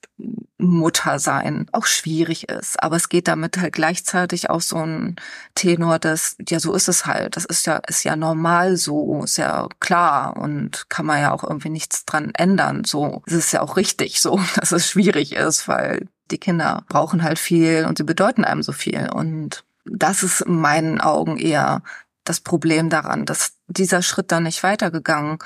[0.59, 2.83] Muttersein auch schwierig ist.
[2.83, 5.17] Aber es geht damit halt gleichzeitig auch so ein
[5.55, 7.37] Tenor, dass, ja, so ist es halt.
[7.37, 11.45] Das ist ja, ist ja normal so, ist ja klar und kann man ja auch
[11.45, 12.85] irgendwie nichts dran ändern.
[12.85, 17.23] So, es ist ja auch richtig so, dass es schwierig ist, weil die Kinder brauchen
[17.23, 19.09] halt viel und sie bedeuten einem so viel.
[19.13, 21.83] Und das ist in meinen Augen eher
[22.25, 25.39] das Problem daran, dass dieser Schritt dann nicht weitergegangen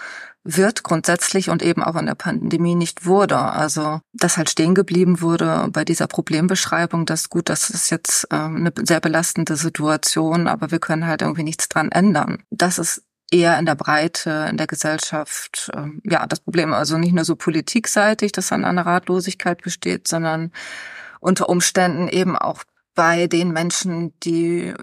[0.45, 3.39] wird grundsätzlich und eben auch in der Pandemie nicht wurde.
[3.39, 8.57] Also dass halt stehen geblieben wurde bei dieser Problembeschreibung, dass gut, das ist jetzt ähm,
[8.57, 12.43] eine sehr belastende Situation, aber wir können halt irgendwie nichts dran ändern.
[12.51, 16.75] Das ist eher in der Breite, in der Gesellschaft, ähm, ja, das Problem.
[16.75, 20.53] Also nicht nur so politikseitig, dass dann eine Ratlosigkeit besteht, sondern
[21.21, 24.75] unter Umständen eben auch bei den Menschen, die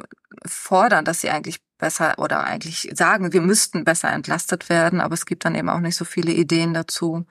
[0.46, 5.26] fordern, dass sie eigentlich besser oder eigentlich sagen, wir müssten besser entlastet werden, aber es
[5.26, 7.26] gibt dann eben auch nicht so viele Ideen dazu.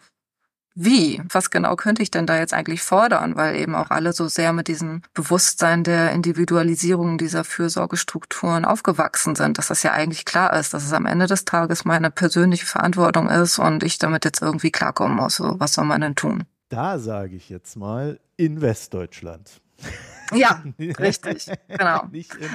[0.74, 1.20] Wie?
[1.30, 3.36] Was genau könnte ich denn da jetzt eigentlich fordern?
[3.36, 9.58] Weil eben auch alle so sehr mit diesem Bewusstsein der Individualisierung dieser Fürsorgestrukturen aufgewachsen sind,
[9.58, 13.28] dass das ja eigentlich klar ist, dass es am Ende des Tages meine persönliche Verantwortung
[13.28, 15.36] ist und ich damit jetzt irgendwie klarkommen muss.
[15.36, 16.44] So, was soll man denn tun?
[16.68, 19.60] Da sage ich jetzt mal in Westdeutschland.
[20.32, 22.08] Ja, richtig, genau.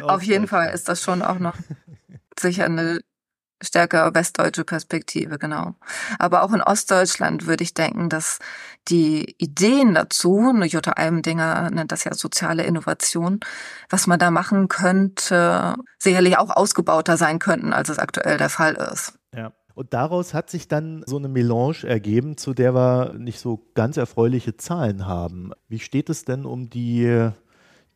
[0.04, 1.56] Auf jeden Fall ist das schon auch noch
[2.40, 3.02] sicher eine
[3.62, 5.76] stärker westdeutsche Perspektive, genau.
[6.20, 8.40] Aber auch in Ostdeutschland würde ich denken, dass
[8.88, 13.40] die Ideen dazu, eine Jutta Almendinger nennt das ja soziale Innovation,
[13.90, 18.76] was man da machen könnte, sicherlich auch ausgebauter sein könnten, als es aktuell der Fall
[18.92, 19.18] ist.
[19.34, 19.52] Ja.
[19.74, 23.98] Und daraus hat sich dann so eine Melange ergeben, zu der wir nicht so ganz
[23.98, 25.52] erfreuliche Zahlen haben.
[25.68, 27.30] Wie steht es denn um die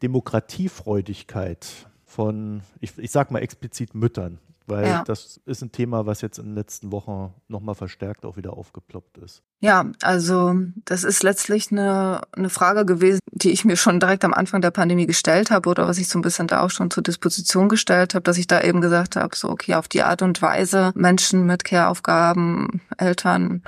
[0.01, 1.67] Demokratiefreudigkeit
[2.05, 4.39] von, ich, ich sag mal explizit Müttern?
[4.69, 5.03] weil ja.
[5.05, 9.17] das ist ein Thema, was jetzt in den letzten Wochen nochmal verstärkt auch wieder aufgeploppt
[9.17, 9.41] ist.
[9.59, 14.33] Ja, also das ist letztlich eine, eine Frage gewesen, die ich mir schon direkt am
[14.33, 17.03] Anfang der Pandemie gestellt habe oder was ich so ein bisschen da auch schon zur
[17.03, 20.41] Disposition gestellt habe, dass ich da eben gesagt habe, so okay, auf die Art und
[20.41, 23.63] Weise Menschen mit Care-Aufgaben, Eltern,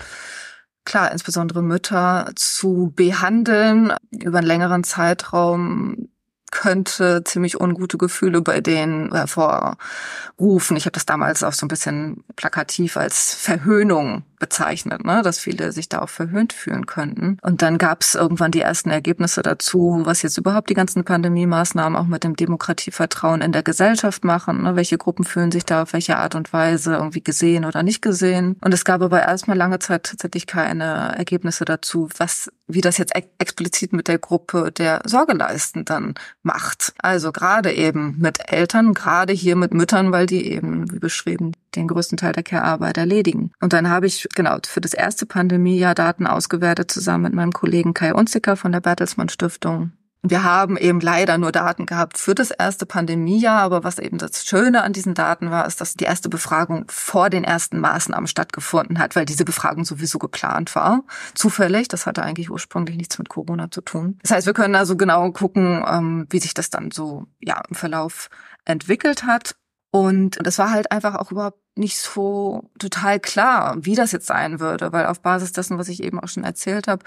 [0.86, 6.11] klar, insbesondere Mütter zu behandeln über einen längeren Zeitraum
[6.52, 10.78] könnte ziemlich ungute Gefühle bei denen hervorrufen.
[10.78, 15.22] Ich habe das damals auch so ein bisschen plakativ als Verhöhnung bezeichnet, ne?
[15.22, 17.38] dass viele sich da auch verhöhnt fühlen könnten.
[17.42, 21.96] Und dann gab es irgendwann die ersten Ergebnisse dazu, was jetzt überhaupt die ganzen Pandemie-Maßnahmen
[21.96, 24.64] auch mit dem Demokratievertrauen in der Gesellschaft machen.
[24.64, 24.76] Ne?
[24.76, 28.58] Welche Gruppen fühlen sich da auf welche Art und Weise irgendwie gesehen oder nicht gesehen.
[28.62, 33.14] Und es gab aber erstmal lange Zeit tatsächlich keine Ergebnisse dazu, was wie das jetzt
[33.38, 36.94] explizit mit der Gruppe der Sorgeleistenden macht.
[37.00, 41.88] Also gerade eben mit Eltern, gerade hier mit Müttern, weil die eben, wie beschrieben, den
[41.88, 43.52] größten Teil der Care-Arbeit erledigen.
[43.62, 47.94] Und dann habe ich genau für das erste Pandemiejahr Daten ausgewertet zusammen mit meinem Kollegen
[47.94, 49.94] Kai Unziker von der Bertelsmann Stiftung.
[50.24, 54.46] Wir haben eben leider nur Daten gehabt für das erste Pandemiejahr, aber was eben das
[54.46, 59.00] Schöne an diesen Daten war, ist, dass die erste Befragung vor den ersten Maßnahmen stattgefunden
[59.00, 61.04] hat, weil diese Befragung sowieso geplant war.
[61.34, 64.20] Zufällig, das hatte eigentlich ursprünglich nichts mit Corona zu tun.
[64.22, 67.76] Das heißt, wir können also genau gucken, ähm, wie sich das dann so ja im
[67.76, 68.30] Verlauf
[68.64, 69.56] entwickelt hat.
[69.90, 74.60] Und das war halt einfach auch überhaupt nicht so total klar, wie das jetzt sein
[74.60, 77.04] würde, weil auf Basis dessen, was ich eben auch schon erzählt habe,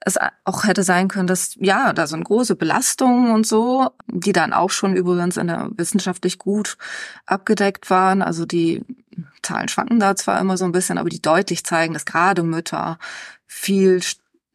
[0.00, 4.52] es auch hätte sein können, dass ja, da sind große Belastungen und so, die dann
[4.52, 6.76] auch schon übrigens in der wissenschaftlich gut
[7.26, 8.20] abgedeckt waren.
[8.22, 8.84] Also die
[9.42, 12.98] Zahlen schwanken da zwar immer so ein bisschen, aber die deutlich zeigen, dass gerade Mütter
[13.46, 14.00] viel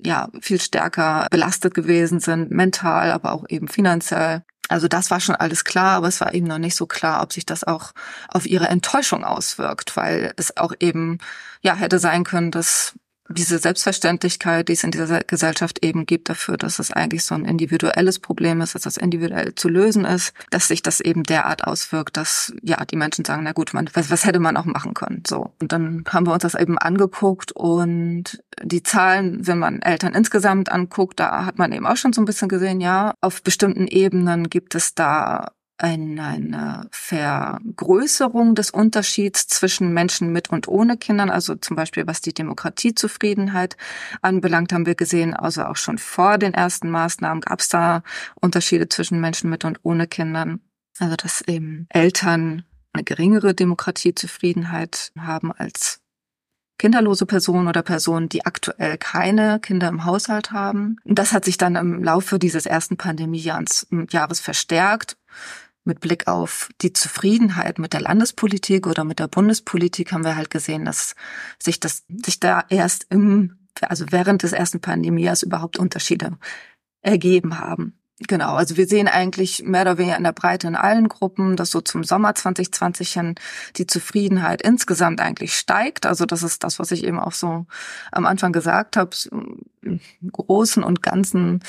[0.04, 4.44] ja, viel stärker belastet gewesen sind, mental, aber auch eben finanziell.
[4.70, 7.34] Also das war schon alles klar, aber es war eben noch nicht so klar, ob
[7.34, 7.92] sich das auch
[8.30, 11.20] auf ihre Enttäuschung auswirkt, weil es auch eben
[11.62, 12.94] ja hätte sein können, dass
[13.30, 17.46] diese Selbstverständlichkeit, die es in dieser Gesellschaft eben gibt dafür, dass es eigentlich so ein
[17.46, 22.18] individuelles Problem ist, dass das individuell zu lösen ist, dass sich das eben derart auswirkt,
[22.18, 25.24] dass ja die Menschen sagen, na gut, man, was, was hätte man auch machen können,
[25.26, 25.54] so.
[25.60, 30.72] Und dann haben wir uns das eben angeguckt und die Zahlen, wenn man Eltern insgesamt
[30.72, 34.50] anguckt, da hat man eben auch schon so ein bisschen gesehen, ja, auf bestimmten Ebenen
[34.50, 41.30] gibt es da eine Vergrößerung des Unterschieds zwischen Menschen mit und ohne Kindern.
[41.30, 43.76] Also zum Beispiel was die Demokratiezufriedenheit
[44.22, 48.04] anbelangt, haben wir gesehen, also auch schon vor den ersten Maßnahmen gab es da
[48.40, 50.62] Unterschiede zwischen Menschen mit und ohne Kindern.
[51.00, 56.00] Also dass eben Eltern eine geringere Demokratiezufriedenheit haben als
[56.78, 60.98] kinderlose Personen oder Personen, die aktuell keine Kinder im Haushalt haben.
[61.06, 65.18] Das hat sich dann im Laufe dieses ersten Pandemiejahres verstärkt
[65.86, 70.50] mit Blick auf die Zufriedenheit mit der Landespolitik oder mit der Bundespolitik haben wir halt
[70.50, 71.16] gesehen, dass
[71.62, 76.38] sich das, sich da erst im, also während des ersten Pandemiejahres überhaupt Unterschiede
[77.02, 78.00] ergeben haben.
[78.20, 81.72] Genau, also wir sehen eigentlich mehr oder weniger in der Breite in allen Gruppen, dass
[81.72, 83.36] so zum Sommer 2020 hin
[83.76, 86.06] die Zufriedenheit insgesamt eigentlich steigt.
[86.06, 87.66] Also das ist das, was ich eben auch so
[88.14, 89.10] am Anfang gesagt habe.
[89.82, 90.00] Im
[90.32, 91.62] Großen und Ganzen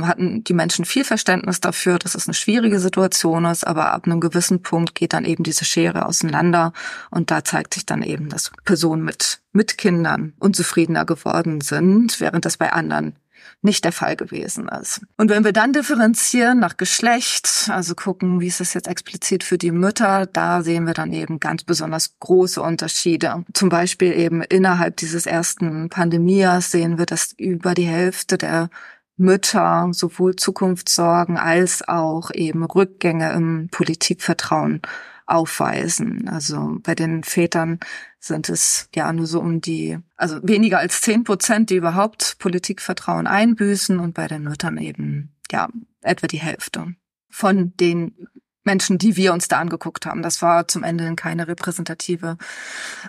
[0.00, 4.18] hatten die Menschen viel Verständnis dafür, dass es eine schwierige Situation ist, aber ab einem
[4.18, 6.72] gewissen Punkt geht dann eben diese Schere auseinander
[7.12, 12.44] und da zeigt sich dann eben, dass Personen mit, mit Kindern unzufriedener geworden sind, während
[12.44, 13.14] das bei anderen
[13.62, 15.00] nicht der Fall gewesen ist.
[15.16, 19.58] Und wenn wir dann differenzieren nach Geschlecht, also gucken, wie ist es jetzt explizit für
[19.58, 23.44] die Mütter, da sehen wir dann eben ganz besonders große Unterschiede.
[23.52, 28.70] Zum Beispiel eben innerhalb dieses ersten Pandemias sehen wir, dass über die Hälfte der
[29.16, 34.82] Mütter sowohl Zukunftssorgen als auch eben Rückgänge im Politikvertrauen
[35.32, 36.28] aufweisen.
[36.28, 37.80] Also bei den Vätern
[38.18, 43.26] sind es ja nur so um die, also weniger als zehn Prozent, die überhaupt Politikvertrauen
[43.26, 45.68] einbüßen und bei den Müttern eben ja
[46.02, 46.94] etwa die Hälfte
[47.28, 48.28] von den
[48.64, 50.22] Menschen, die wir uns da angeguckt haben.
[50.22, 52.36] Das war zum Ende keine repräsentative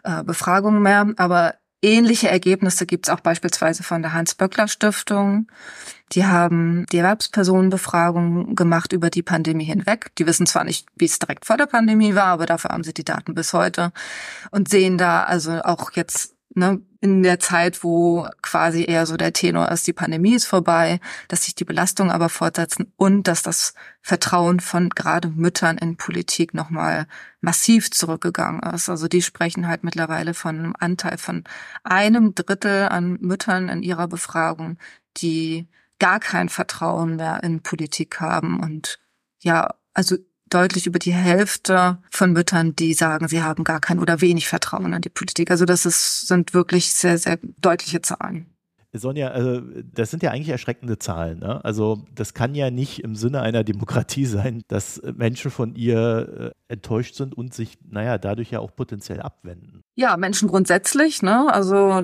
[0.03, 5.47] äh, Befragung mehr, aber Ähnliche Ergebnisse gibt es auch beispielsweise von der Hans-Böckler-Stiftung.
[6.13, 10.11] Die haben die Erwerbspersonenbefragung gemacht über die Pandemie hinweg.
[10.17, 12.93] Die wissen zwar nicht, wie es direkt vor der Pandemie war, aber dafür haben sie
[12.93, 13.91] die Daten bis heute
[14.49, 19.33] und sehen da also auch jetzt ne, in der Zeit, wo quasi eher so der
[19.33, 23.73] Tenor ist, die Pandemie ist vorbei, dass sich die Belastungen aber fortsetzen und dass das
[24.01, 27.07] Vertrauen von gerade Müttern in Politik nochmal
[27.41, 28.87] massiv zurückgegangen ist.
[28.89, 31.43] Also die sprechen halt mittlerweile von einem Anteil von
[31.83, 34.77] einem Drittel an Müttern in ihrer Befragung,
[35.17, 35.67] die
[35.99, 38.99] gar kein Vertrauen mehr in Politik haben und
[39.39, 40.17] ja, also
[40.53, 44.93] deutlich über die Hälfte von Müttern, die sagen, sie haben gar kein oder wenig Vertrauen
[44.93, 45.51] an die Politik.
[45.51, 48.52] Also das ist, sind wirklich sehr, sehr deutliche Zahlen.
[48.99, 49.61] Sonja, also
[49.93, 51.39] das sind ja eigentlich erschreckende Zahlen.
[51.39, 51.63] Ne?
[51.65, 56.73] Also das kann ja nicht im Sinne einer Demokratie sein, dass Menschen von ihr äh,
[56.73, 59.81] enttäuscht sind und sich, naja, dadurch ja auch potenziell abwenden.
[59.95, 61.53] Ja, Menschen grundsätzlich, ne?
[61.53, 62.03] Also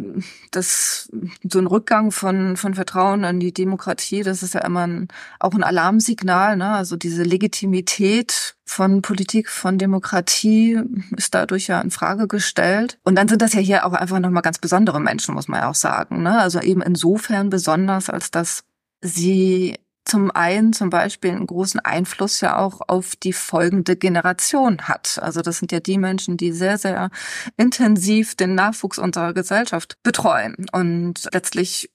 [0.52, 1.10] das
[1.44, 5.08] so ein Rückgang von von Vertrauen an die Demokratie, das ist ja immer ein,
[5.40, 6.70] auch ein Alarmsignal, ne?
[6.70, 10.80] Also diese Legitimität von Politik, von Demokratie
[11.18, 13.00] ist dadurch ja in Frage gestellt.
[13.04, 15.70] Und dann sind das ja hier auch einfach nochmal ganz besondere Menschen, muss man ja
[15.70, 16.22] auch sagen.
[16.22, 16.40] Ne?
[16.40, 18.64] Also eben insofern besonders, als dass
[19.02, 25.20] sie zum einen zum Beispiel einen großen Einfluss ja auch auf die folgende Generation hat.
[25.20, 27.10] Also das sind ja die Menschen, die sehr, sehr
[27.58, 30.68] intensiv den Nachwuchs unserer Gesellschaft betreuen.
[30.72, 31.92] Und letztlich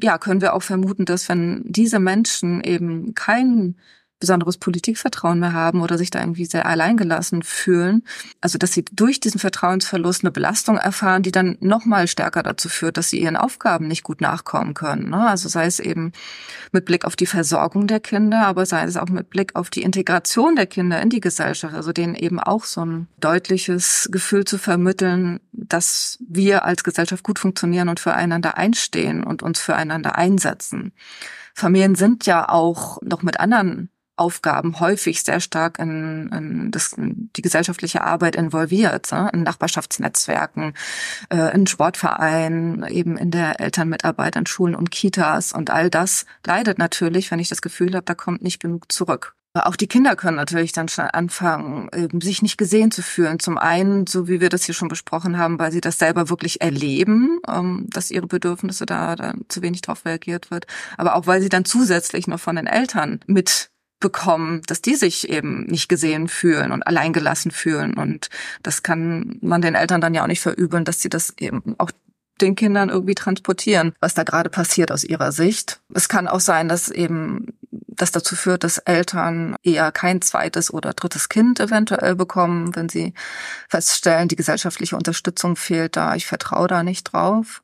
[0.00, 3.76] ja, können wir auch vermuten, dass wenn diese Menschen eben keinen
[4.18, 8.02] besonderes Politikvertrauen mehr haben oder sich da irgendwie sehr alleingelassen fühlen.
[8.40, 12.68] Also dass sie durch diesen Vertrauensverlust eine Belastung erfahren, die dann noch mal stärker dazu
[12.68, 15.10] führt, dass sie ihren Aufgaben nicht gut nachkommen können.
[15.10, 15.28] Ne?
[15.28, 16.12] Also sei es eben
[16.72, 19.82] mit Blick auf die Versorgung der Kinder, aber sei es auch mit Blick auf die
[19.82, 24.56] Integration der Kinder in die Gesellschaft, also denen eben auch so ein deutliches Gefühl zu
[24.56, 30.92] vermitteln, dass wir als Gesellschaft gut funktionieren und füreinander einstehen und uns füreinander einsetzen.
[31.54, 37.30] Familien sind ja auch noch mit anderen Aufgaben häufig sehr stark in, in, das, in
[37.36, 39.30] die gesellschaftliche Arbeit involviert, ne?
[39.32, 40.74] in Nachbarschaftsnetzwerken,
[41.30, 46.78] äh, in Sportvereinen, eben in der Elternmitarbeit an Schulen und Kitas und all das leidet
[46.78, 49.36] natürlich, wenn ich das Gefühl habe, da kommt nicht genug zurück.
[49.64, 51.88] Auch die Kinder können natürlich dann schon anfangen,
[52.20, 53.38] sich nicht gesehen zu fühlen.
[53.38, 56.60] Zum einen, so wie wir das hier schon besprochen haben, weil sie das selber wirklich
[56.60, 60.66] erleben, ähm, dass ihre Bedürfnisse da, da zu wenig drauf reagiert wird.
[60.98, 63.70] Aber auch, weil sie dann zusätzlich noch von den Eltern mit
[64.00, 67.94] bekommen, dass die sich eben nicht gesehen fühlen und alleingelassen fühlen.
[67.94, 68.28] Und
[68.62, 71.90] das kann man den Eltern dann ja auch nicht verübeln, dass sie das eben auch
[72.40, 75.80] den Kindern irgendwie transportieren, was da gerade passiert aus ihrer Sicht.
[75.94, 80.92] Es kann auch sein, dass eben das dazu führt, dass Eltern eher kein zweites oder
[80.92, 83.14] drittes Kind eventuell bekommen, wenn sie
[83.68, 87.62] feststellen, die gesellschaftliche Unterstützung fehlt da, ich vertraue da nicht drauf.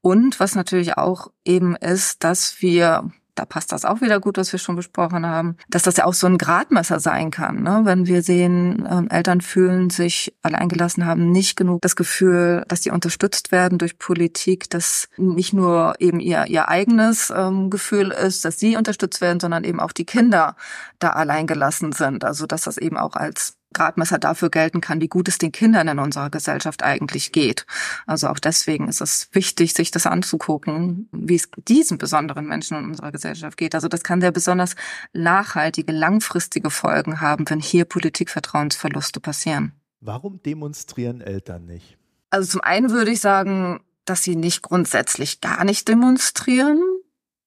[0.00, 4.52] Und was natürlich auch eben ist, dass wir da passt das auch wieder gut, was
[4.52, 7.62] wir schon besprochen haben, dass das ja auch so ein Gradmesser sein kann.
[7.62, 7.82] Ne?
[7.84, 12.90] Wenn wir sehen, ähm, Eltern fühlen sich alleingelassen, haben nicht genug das Gefühl, dass sie
[12.90, 18.58] unterstützt werden durch Politik, dass nicht nur eben ihr, ihr eigenes ähm, Gefühl ist, dass
[18.58, 20.56] sie unterstützt werden, sondern eben auch die Kinder
[20.98, 22.24] da alleingelassen sind.
[22.24, 25.88] Also dass das eben auch als Gradmesser dafür gelten kann, wie gut es den Kindern
[25.88, 27.66] in unserer Gesellschaft eigentlich geht.
[28.06, 32.84] Also auch deswegen ist es wichtig, sich das anzugucken, wie es diesen besonderen Menschen in
[32.86, 33.74] unserer Gesellschaft geht.
[33.74, 34.76] Also das kann sehr besonders
[35.12, 39.72] nachhaltige, langfristige Folgen haben, wenn hier Politikvertrauensverluste passieren.
[40.00, 41.98] Warum demonstrieren Eltern nicht?
[42.30, 46.82] Also zum einen würde ich sagen, dass sie nicht grundsätzlich gar nicht demonstrieren.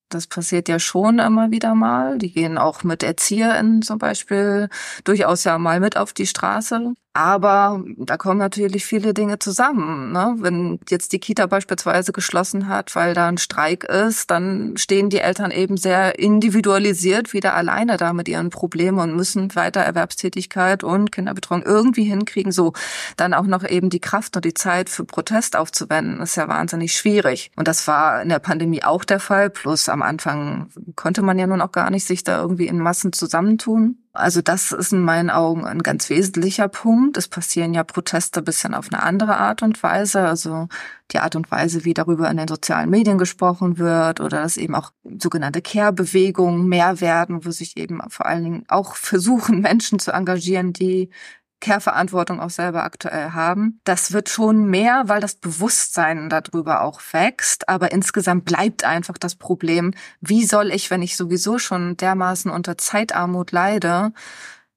[0.10, 2.18] Das passiert ja schon immer wieder mal.
[2.18, 4.70] Die gehen auch mit ErzieherInnen zum Beispiel
[5.04, 6.94] durchaus ja mal mit auf die Straße.
[7.18, 10.12] Aber da kommen natürlich viele Dinge zusammen.
[10.12, 10.36] Ne?
[10.38, 15.18] Wenn jetzt die Kita beispielsweise geschlossen hat, weil da ein Streik ist, dann stehen die
[15.18, 21.12] Eltern eben sehr individualisiert wieder alleine da mit ihren Problemen und müssen weiter Erwerbstätigkeit und
[21.12, 22.52] Kinderbetreuung irgendwie hinkriegen.
[22.52, 22.74] So
[23.16, 26.94] dann auch noch eben die Kraft und die Zeit für Protest aufzuwenden, ist ja wahnsinnig
[26.94, 27.50] schwierig.
[27.56, 29.50] Und das war in der Pandemie auch der Fall.
[29.50, 33.12] Plus am Anfang konnte man ja nun auch gar nicht sich da irgendwie in Massen
[33.12, 33.98] zusammentun.
[34.18, 37.18] Also das ist in meinen Augen ein ganz wesentlicher Punkt.
[37.18, 40.22] Es passieren ja Proteste bisschen auf eine andere Art und Weise.
[40.22, 40.68] Also
[41.12, 44.76] die Art und Weise, wie darüber in den sozialen Medien gesprochen wird oder dass eben
[44.76, 50.12] auch sogenannte Care-Bewegungen mehr werden, wo sich eben vor allen Dingen auch versuchen, Menschen zu
[50.12, 51.10] engagieren, die
[51.60, 53.80] Care-Verantwortung auch selber aktuell haben.
[53.84, 57.68] Das wird schon mehr, weil das Bewusstsein darüber auch wächst.
[57.70, 62.78] Aber insgesamt bleibt einfach das Problem, wie soll ich, wenn ich sowieso schon dermaßen unter
[62.78, 64.14] Zeitarmut leide,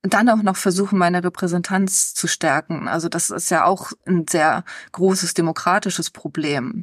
[0.03, 2.89] dann auch noch versuchen, meine Repräsentanz zu stärken.
[2.89, 6.83] Also das ist ja auch ein sehr großes demokratisches Problem,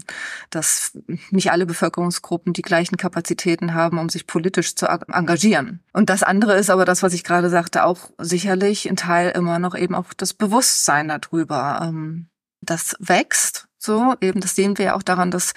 [0.52, 0.98] dass
[1.32, 5.80] nicht alle Bevölkerungsgruppen die gleichen Kapazitäten haben, um sich politisch zu engagieren.
[5.94, 9.58] Und das andere ist aber das, was ich gerade sagte, auch sicherlich ein Teil immer
[9.58, 11.80] noch eben auch das Bewusstsein darüber.
[11.82, 12.28] Ähm,
[12.62, 15.54] das wächst So, eben, das sehen wir ja auch daran, dass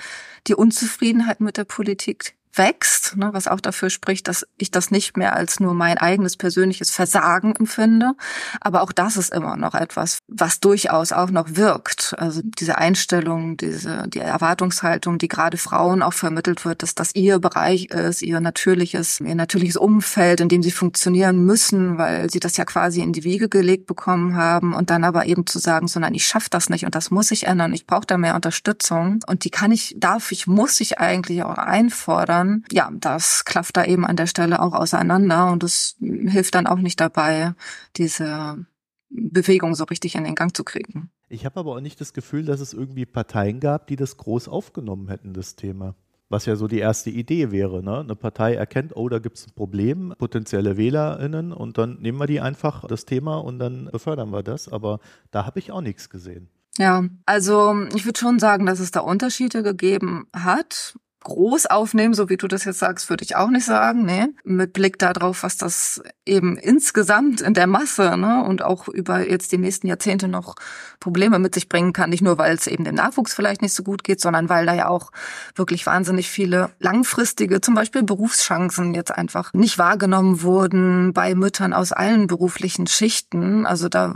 [0.46, 5.16] die Unzufriedenheit mit der Politik wächst, ne, was auch dafür spricht, dass ich das nicht
[5.16, 8.12] mehr als nur mein eigenes persönliches Versagen empfinde.
[8.60, 12.14] Aber auch das ist immer noch etwas, was durchaus auch noch wirkt.
[12.18, 17.38] Also diese Einstellung, diese, die Erwartungshaltung, die gerade Frauen auch vermittelt wird, dass das ihr
[17.38, 22.56] Bereich ist, ihr natürliches, ihr natürliches Umfeld, in dem sie funktionieren müssen, weil sie das
[22.56, 26.00] ja quasi in die Wiege gelegt bekommen haben und dann aber eben zu sagen, so
[26.00, 29.20] nein, ich schaffe das nicht und das muss ich ändern, ich brauche da mehr Unterstützung
[29.26, 33.76] und die kann ich, darf ich, muss ich eigentlich auch einfordern dann, ja, das klafft
[33.76, 37.54] da eben an der Stelle auch auseinander und es hilft dann auch nicht dabei,
[37.96, 38.64] diese
[39.10, 41.10] Bewegung so richtig in den Gang zu kriegen.
[41.28, 44.48] Ich habe aber auch nicht das Gefühl, dass es irgendwie Parteien gab, die das groß
[44.48, 45.94] aufgenommen hätten, das Thema.
[46.28, 47.82] Was ja so die erste Idee wäre.
[47.82, 48.00] Ne?
[48.00, 52.26] Eine Partei erkennt, oh, da gibt es ein Problem, potenzielle WählerInnen, und dann nehmen wir
[52.26, 54.68] die einfach das Thema und dann befördern wir das.
[54.68, 55.00] Aber
[55.32, 56.48] da habe ich auch nichts gesehen.
[56.78, 62.28] Ja, also ich würde schon sagen, dass es da Unterschiede gegeben hat groß aufnehmen, so
[62.28, 64.26] wie du das jetzt sagst, würde ich auch nicht sagen, nee.
[64.44, 69.52] Mit Blick darauf, was das eben insgesamt in der Masse ne, und auch über jetzt
[69.52, 70.54] die nächsten Jahrzehnte noch
[70.98, 72.10] Probleme mit sich bringen kann.
[72.10, 74.74] Nicht nur, weil es eben dem Nachwuchs vielleicht nicht so gut geht, sondern weil da
[74.74, 75.10] ja auch
[75.54, 81.92] wirklich wahnsinnig viele langfristige, zum Beispiel Berufschancen jetzt einfach nicht wahrgenommen wurden bei Müttern aus
[81.92, 83.66] allen beruflichen Schichten.
[83.66, 84.14] Also da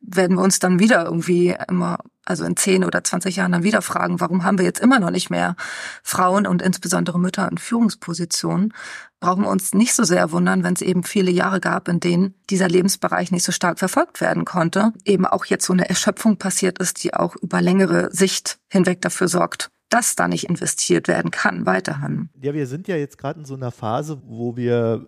[0.00, 1.98] werden wir uns dann wieder irgendwie immer,
[2.30, 5.10] also in 10 oder 20 Jahren dann wieder fragen, warum haben wir jetzt immer noch
[5.10, 5.56] nicht mehr
[6.04, 8.72] Frauen und insbesondere Mütter in Führungspositionen?
[9.18, 12.34] Brauchen wir uns nicht so sehr wundern, wenn es eben viele Jahre gab, in denen
[12.48, 14.92] dieser Lebensbereich nicht so stark verfolgt werden konnte.
[15.04, 19.26] Eben auch jetzt so eine Erschöpfung passiert ist, die auch über längere Sicht hinweg dafür
[19.26, 22.30] sorgt, dass da nicht investiert werden kann weiterhin.
[22.40, 25.04] Ja, wir sind ja jetzt gerade in so einer Phase, wo wir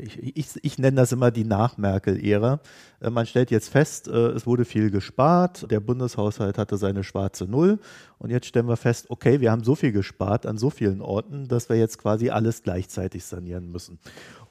[0.00, 2.60] ich, ich, ich, nenne das immer die Nach-Merkel-Ära.
[3.00, 7.44] Äh, man stellt jetzt fest, äh, es wurde viel gespart, der Bundeshaushalt hatte seine schwarze
[7.44, 7.78] Null
[8.18, 11.48] und jetzt stellen wir fest, okay, wir haben so viel gespart an so vielen Orten,
[11.48, 13.98] dass wir jetzt quasi alles gleichzeitig sanieren müssen.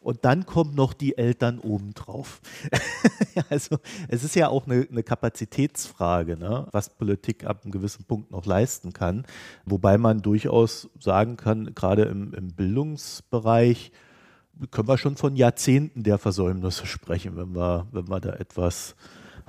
[0.06, 2.40] Und dann kommen noch die Eltern obendrauf.
[3.50, 3.78] also
[4.08, 6.68] es ist ja auch eine, eine Kapazitätsfrage, ne?
[6.72, 9.26] was Politik ab einem gewissen Punkt noch leisten kann.
[9.66, 13.92] Wobei man durchaus sagen kann, gerade im, im Bildungsbereich,
[14.72, 18.96] können wir schon von Jahrzehnten der Versäumnisse sprechen, wenn wir, wenn wir da etwas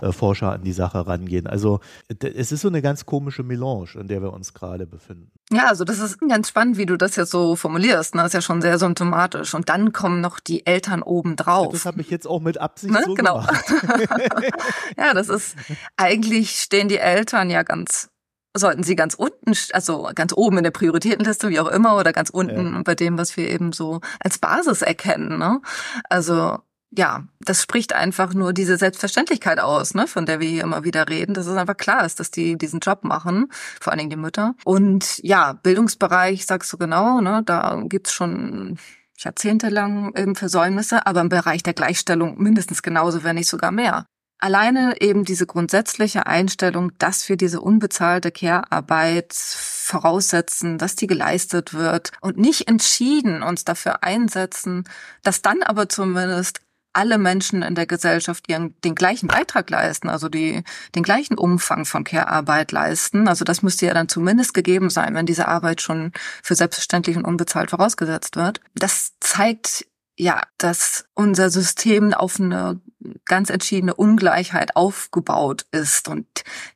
[0.01, 1.47] äh, forscher an die Sache rangehen.
[1.47, 1.81] Also
[2.21, 5.31] es ist so eine ganz komische Melange, in der wir uns gerade befinden.
[5.51, 8.15] Ja, also das ist ganz spannend, wie du das jetzt so formulierst.
[8.15, 8.21] Ne?
[8.21, 9.55] Das ist ja schon sehr symptomatisch.
[9.55, 11.73] Und dann kommen noch die Eltern oben drauf.
[11.73, 13.03] Das habe ich jetzt auch mit Absicht ne?
[13.07, 13.41] so genau.
[13.41, 13.73] gemacht.
[14.99, 15.57] ja, das ist
[15.97, 18.11] eigentlich stehen die Eltern ja ganz
[18.59, 22.31] sollten sie ganz unten, also ganz oben in der Prioritätenliste, wie auch immer, oder ganz
[22.31, 22.83] unten ja.
[22.83, 25.39] bei dem, was wir eben so als Basis erkennen.
[25.39, 25.61] Ne?
[26.09, 26.59] Also
[26.91, 31.09] ja, das spricht einfach nur diese Selbstverständlichkeit aus, ne, von der wir hier immer wieder
[31.09, 33.49] reden, dass es einfach klar ist, dass die diesen Job machen,
[33.81, 34.55] vor allen Dingen die Mütter.
[34.65, 38.79] Und ja, Bildungsbereich, sagst du genau, ne, da gibt's schon
[39.19, 44.07] jahrzehntelang eben Versäumnisse, aber im Bereich der Gleichstellung mindestens genauso, wenn nicht sogar mehr.
[44.39, 52.13] Alleine eben diese grundsätzliche Einstellung, dass wir diese unbezahlte Care-Arbeit voraussetzen, dass die geleistet wird
[52.21, 54.85] und nicht entschieden uns dafür einsetzen,
[55.23, 56.61] dass dann aber zumindest
[56.97, 60.65] alle Menschen in der Gesellschaft ihren, den gleichen Beitrag leisten, also die,
[60.95, 63.29] den gleichen Umfang von Care-Arbeit leisten.
[63.29, 66.13] Also das müsste ja dann zumindest gegeben sein, wenn diese Arbeit schon
[66.43, 68.61] für selbstverständlich und unbezahlt vorausgesetzt wird.
[68.75, 69.87] Das zeigt
[70.19, 72.81] ja, dass unser System auf eine
[73.25, 76.27] ganz entschiedene Ungleichheit aufgebaut ist und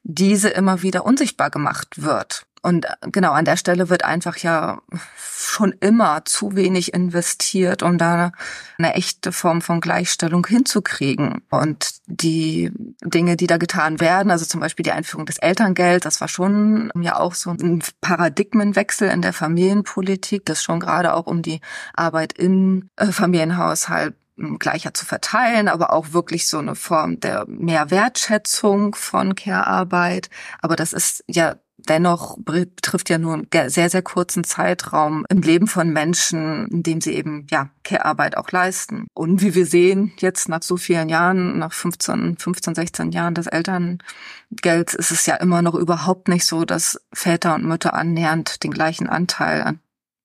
[0.03, 2.47] diese immer wieder unsichtbar gemacht wird.
[2.63, 4.83] Und äh, genau an der Stelle wird einfach ja
[5.17, 8.33] schon immer zu wenig investiert, um da
[8.79, 11.43] eine echte Form von Gleichstellung hinzukriegen.
[11.51, 12.71] Und die
[13.03, 16.93] Dinge, die da getan werden, also zum Beispiel die Einführung des Elterngelds, das war schon
[17.01, 21.61] ja auch so ein Paradigmenwechsel in der Familienpolitik, das schon gerade auch um die
[21.95, 24.15] Arbeit im äh, Familienhaushalt
[24.59, 30.31] gleicher zu verteilen, aber auch wirklich so eine Form der mehr Wertschätzung von Care-Arbeit.
[30.61, 31.57] Aber das ist ja
[31.89, 37.01] dennoch betrifft ja nur einen sehr, sehr kurzen Zeitraum im Leben von Menschen, in dem
[37.01, 39.07] sie eben, ja, Care-Arbeit auch leisten.
[39.15, 43.47] Und wie wir sehen, jetzt nach so vielen Jahren, nach 15, 15, 16 Jahren des
[43.47, 48.71] Elterngelds, ist es ja immer noch überhaupt nicht so, dass Väter und Mütter annähernd den
[48.71, 49.81] gleichen Anteil an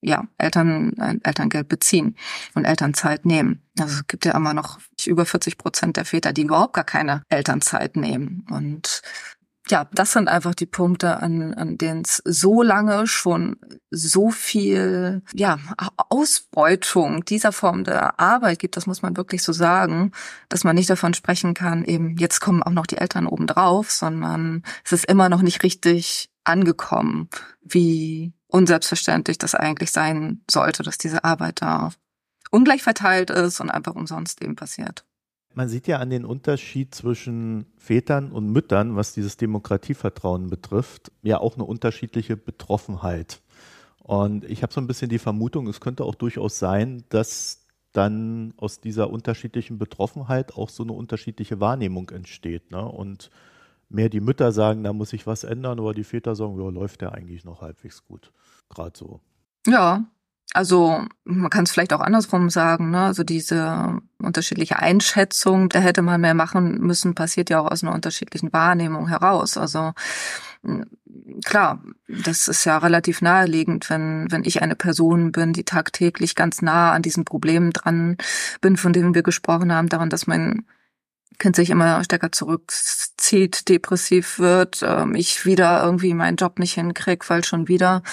[0.05, 0.93] ja, Eltern,
[1.23, 2.15] Elterngeld beziehen
[2.53, 3.63] und Elternzeit nehmen.
[3.79, 7.23] Also es gibt ja immer noch über 40 Prozent der Väter, die überhaupt gar keine
[7.29, 8.45] Elternzeit nehmen.
[8.51, 9.01] Und
[9.69, 13.57] ja, das sind einfach die Punkte, an, an denen es so lange schon
[13.89, 15.57] so viel ja,
[16.09, 20.11] Ausbeutung dieser Form der Arbeit gibt, das muss man wirklich so sagen,
[20.49, 24.63] dass man nicht davon sprechen kann, eben jetzt kommen auch noch die Eltern obendrauf, sondern
[24.83, 27.29] es ist immer noch nicht richtig angekommen,
[27.61, 31.89] wie unselbstverständlich das eigentlich sein sollte, dass diese Arbeit da
[32.51, 35.05] ungleich verteilt ist und einfach umsonst eben passiert.
[35.55, 41.39] Man sieht ja an den Unterschied zwischen Vätern und Müttern, was dieses Demokratievertrauen betrifft, ja
[41.39, 43.41] auch eine unterschiedliche Betroffenheit.
[43.99, 48.53] Und ich habe so ein bisschen die Vermutung, es könnte auch durchaus sein, dass dann
[48.57, 52.71] aus dieser unterschiedlichen Betroffenheit auch so eine unterschiedliche Wahrnehmung entsteht.
[52.71, 52.85] Ne?
[52.85, 53.31] Und
[53.87, 56.99] mehr die Mütter sagen, da muss sich was ändern, aber die Väter sagen, ja, läuft
[56.99, 58.33] der eigentlich noch halbwegs gut.
[58.69, 59.21] Gerade so.
[59.65, 60.05] Ja,
[60.53, 63.01] also man kann es vielleicht auch andersrum sagen, ne?
[63.01, 67.93] Also diese unterschiedliche Einschätzung, da hätte man mehr machen müssen, passiert ja auch aus einer
[67.93, 69.57] unterschiedlichen Wahrnehmung heraus.
[69.57, 69.93] Also
[71.43, 76.61] klar, das ist ja relativ naheliegend, wenn, wenn ich eine Person bin, die tagtäglich ganz
[76.61, 78.17] nah an diesen Problemen dran
[78.61, 80.65] bin, von denen wir gesprochen haben, daran, dass mein
[81.37, 87.29] Kind sich immer stärker zurückzieht, depressiv wird, ähm, ich wieder irgendwie meinen Job nicht hinkrieg,
[87.29, 88.03] weil schon wieder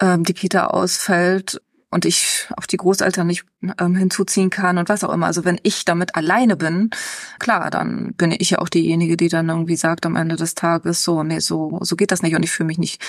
[0.00, 3.44] ähm, die Kita ausfällt und ich auf die Großeltern nicht
[3.78, 5.26] ähm, hinzuziehen kann und was auch immer.
[5.26, 6.90] Also wenn ich damit alleine bin,
[7.38, 11.02] klar, dann bin ich ja auch diejenige, die dann irgendwie sagt am Ende des Tages
[11.04, 13.00] so, nee, so, so geht das nicht und ich fühle mich nicht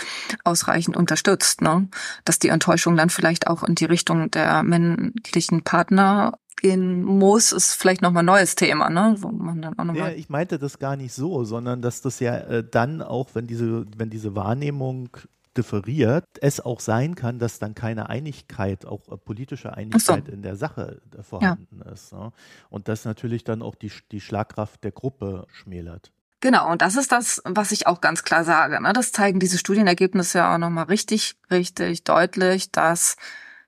[0.43, 1.89] ausreichend unterstützt, ne?
[2.23, 7.73] Dass die Enttäuschung dann vielleicht auch in die Richtung der männlichen Partner gehen muss, ist
[7.73, 9.15] vielleicht nochmal ein neues Thema, ne?
[9.19, 12.19] Wo man dann auch noch ja, ich meinte das gar nicht so, sondern dass das
[12.19, 15.09] ja äh, dann auch, wenn diese, wenn diese Wahrnehmung
[15.57, 20.31] differiert, es auch sein kann, dass dann keine Einigkeit, auch äh, politische Einigkeit so.
[20.31, 21.91] in der Sache äh, vorhanden ja.
[21.91, 22.13] ist.
[22.13, 22.31] Ne?
[22.69, 26.11] Und das natürlich dann auch die, die Schlagkraft der Gruppe schmälert.
[26.39, 28.81] Genau, und das ist das, was ich auch ganz klar sage.
[28.81, 28.93] Ne?
[28.93, 33.15] Das zeigen diese Studienergebnisse ja auch nochmal richtig, richtig deutlich, dass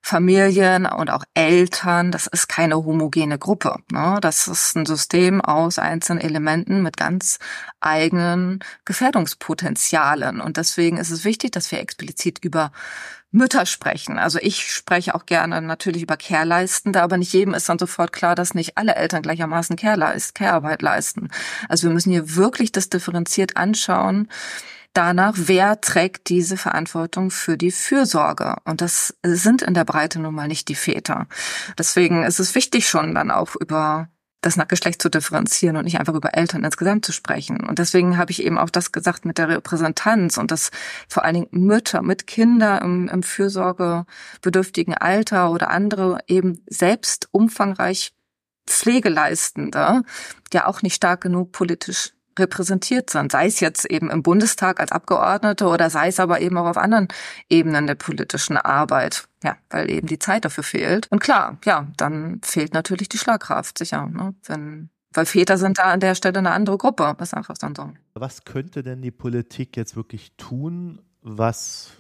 [0.02, 3.78] Familien und auch Eltern, das ist keine homogene Gruppe.
[3.92, 4.18] Ne?
[4.22, 7.38] Das ist ein System aus einzelnen Elementen mit ganz
[7.80, 10.42] eigenen Gefährdungspotenzialen.
[10.42, 12.72] Und deswegen ist es wichtig, dass wir explizit über
[13.32, 14.18] Mütter sprechen.
[14.18, 18.34] Also ich spreche auch gerne natürlich über Care-Leistende, aber nicht jedem ist dann sofort klar,
[18.34, 21.30] dass nicht alle Eltern gleichermaßen Care-Arbeit leisten.
[21.68, 24.28] Also wir müssen hier wirklich das differenziert anschauen
[24.94, 28.58] danach, wer trägt diese Verantwortung für die Fürsorge.
[28.66, 31.28] Und das sind in der Breite nun mal nicht die Väter.
[31.78, 34.10] Deswegen ist es wichtig schon dann auch über
[34.42, 37.68] das nach Geschlecht zu differenzieren und nicht einfach über Eltern insgesamt zu sprechen.
[37.68, 40.72] Und deswegen habe ich eben auch das gesagt mit der Repräsentanz und dass
[41.10, 48.14] vor allen Dingen Mütter mit Kindern im, im fürsorgebedürftigen Alter oder andere eben selbst umfangreich
[48.66, 50.04] Pflegeleistende
[50.54, 54.92] ja auch nicht stark genug politisch repräsentiert sind, sei es jetzt eben im Bundestag als
[54.92, 57.08] Abgeordnete oder sei es aber eben auch auf anderen
[57.50, 59.28] Ebenen der politischen Arbeit.
[59.44, 61.08] Ja, weil eben die Zeit dafür fehlt.
[61.12, 64.08] Und klar, ja, dann fehlt natürlich die Schlagkraft, sicher.
[64.08, 64.34] Ne?
[64.46, 67.16] Wenn, weil Väter sind da an der Stelle eine andere Gruppe.
[67.18, 67.90] Das ist einfach dann so.
[68.14, 71.92] Was könnte denn die Politik jetzt wirklich tun, was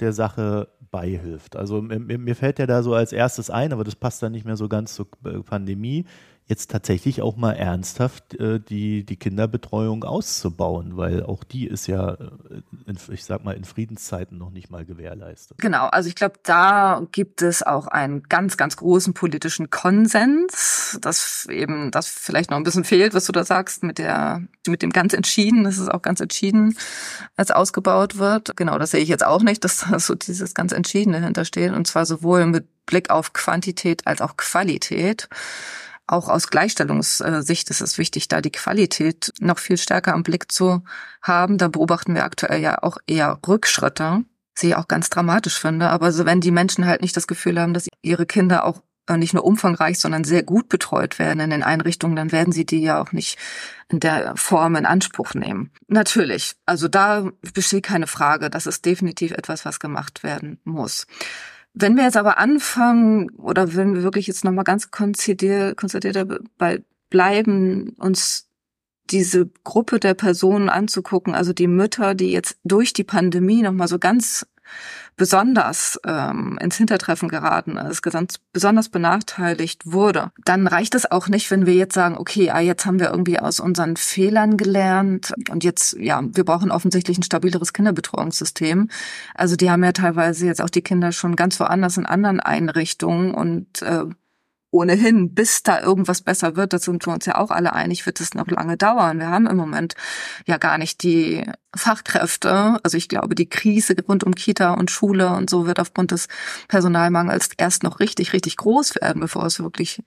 [0.00, 1.56] der Sache beihilft?
[1.56, 4.46] Also mir, mir fällt ja da so als erstes ein, aber das passt dann nicht
[4.46, 5.10] mehr so ganz zur
[5.44, 6.06] Pandemie
[6.46, 12.12] jetzt tatsächlich auch mal ernsthaft äh, die, die Kinderbetreuung auszubauen, weil auch die ist ja,
[12.12, 15.56] äh, in, ich sag mal, in Friedenszeiten noch nicht mal gewährleistet.
[15.58, 21.46] Genau, also ich glaube, da gibt es auch einen ganz, ganz großen politischen Konsens, dass
[21.50, 24.90] eben das vielleicht noch ein bisschen fehlt, was du da sagst, mit der, mit dem
[24.90, 26.76] ganz entschieden, das ist auch ganz entschieden,
[27.36, 28.54] als ausgebaut wird.
[28.54, 31.86] Genau, das sehe ich jetzt auch nicht, dass da so dieses ganz Entschiedene hintersteht und
[31.86, 35.28] zwar sowohl mit Blick auf Quantität als auch Qualität
[36.06, 40.82] auch aus Gleichstellungssicht ist es wichtig, da die Qualität noch viel stärker am Blick zu
[41.22, 41.56] haben.
[41.56, 44.24] Da beobachten wir aktuell ja auch eher Rückschritte,
[44.54, 45.88] sie ich auch ganz dramatisch finde.
[45.88, 49.16] Aber so, wenn die Menschen halt nicht das Gefühl haben, dass ihre Kinder auch äh,
[49.16, 52.82] nicht nur umfangreich, sondern sehr gut betreut werden in den Einrichtungen, dann werden sie die
[52.82, 53.38] ja auch nicht
[53.88, 55.70] in der Form in Anspruch nehmen.
[55.88, 58.50] Natürlich, also da besteht keine Frage.
[58.50, 61.06] Das ist definitiv etwas, was gemacht werden muss.
[61.74, 66.84] Wenn wir jetzt aber anfangen, oder wenn wir wirklich jetzt nochmal ganz konzidiert, konzidiert dabei
[67.10, 68.48] bleiben, uns
[69.10, 73.98] diese Gruppe der Personen anzugucken, also die Mütter, die jetzt durch die Pandemie nochmal so
[73.98, 74.46] ganz
[75.16, 81.50] besonders ähm, ins Hintertreffen geraten ist, ganz besonders benachteiligt wurde, dann reicht es auch nicht,
[81.50, 85.62] wenn wir jetzt sagen, okay, ah, jetzt haben wir irgendwie aus unseren Fehlern gelernt und
[85.64, 88.88] jetzt, ja, wir brauchen offensichtlich ein stabileres Kinderbetreuungssystem.
[89.34, 93.34] Also die haben ja teilweise jetzt auch die Kinder schon ganz woanders in anderen Einrichtungen
[93.34, 94.04] und äh,
[94.74, 98.20] ohnehin, bis da irgendwas besser wird, das sind wir uns ja auch alle einig, wird
[98.20, 99.20] es noch lange dauern.
[99.20, 99.94] Wir haben im Moment
[100.46, 101.44] ja gar nicht die
[101.74, 102.78] Fachkräfte.
[102.82, 106.26] Also ich glaube, die Krise rund um Kita und Schule und so wird aufgrund des
[106.68, 110.02] Personalmangels erst noch richtig, richtig groß werden, bevor es wirklich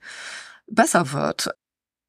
[0.66, 1.50] besser wird.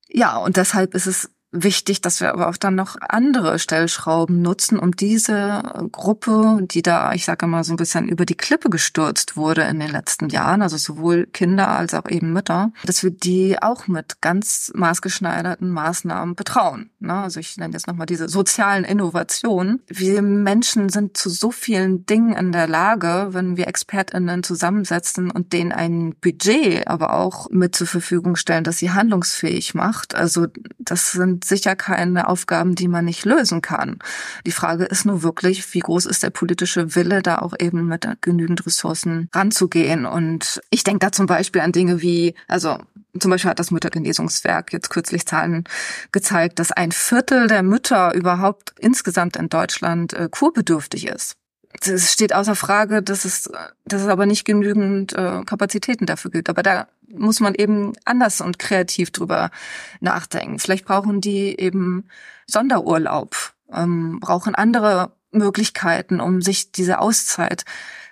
[0.10, 4.78] Ja, und deshalb ist es wichtig, dass wir aber auch dann noch andere Stellschrauben nutzen,
[4.78, 9.36] um diese Gruppe, die da, ich sage mal, so ein bisschen über die Klippe gestürzt
[9.36, 13.62] wurde in den letzten Jahren, also sowohl Kinder als auch eben Mütter, dass wir die
[13.62, 16.92] auch mit ganz maßgeschneiderten Maßnahmen betrauen.
[17.00, 17.14] Ne?
[17.14, 19.82] Also ich nenne jetzt nochmal diese sozialen Innovationen.
[19.88, 25.54] Wir Menschen sind zu so vielen Dingen in der Lage, wenn wir ExpertInnen zusammensetzen und
[25.54, 30.16] denen ein Budget aber auch mit zur Verfügung stellen, dass sie handlungsfähig macht.
[30.16, 30.48] Also
[30.78, 34.00] das sind sicher keine Aufgaben, die man nicht lösen kann.
[34.46, 38.08] Die Frage ist nur wirklich, wie groß ist der politische Wille, da auch eben mit
[38.22, 40.06] genügend Ressourcen ranzugehen.
[40.06, 42.78] Und ich denke da zum Beispiel an Dinge wie, also
[43.18, 45.64] zum Beispiel hat das Müttergenesungswerk jetzt kürzlich Zahlen
[46.12, 51.36] gezeigt, dass ein Viertel der Mütter überhaupt insgesamt in Deutschland äh, kurbedürftig ist.
[51.82, 53.50] Es steht außer Frage, dass es,
[53.86, 56.50] dass es aber nicht genügend äh, Kapazitäten dafür gibt.
[56.50, 59.52] Aber da muss man eben anders und kreativ drüber
[60.00, 60.60] nachdenken.
[60.60, 62.08] Vielleicht brauchen die eben
[62.48, 67.66] Sonderurlaub, ähm, brauchen andere Möglichkeiten, um sich diese Auszeit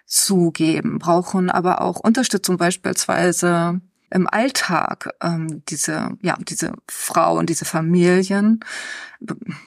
[0.05, 7.65] zu geben, brauchen aber auch Unterstützung beispielsweise im Alltag ähm, diese ja diese Frauen diese
[7.65, 8.61] Familien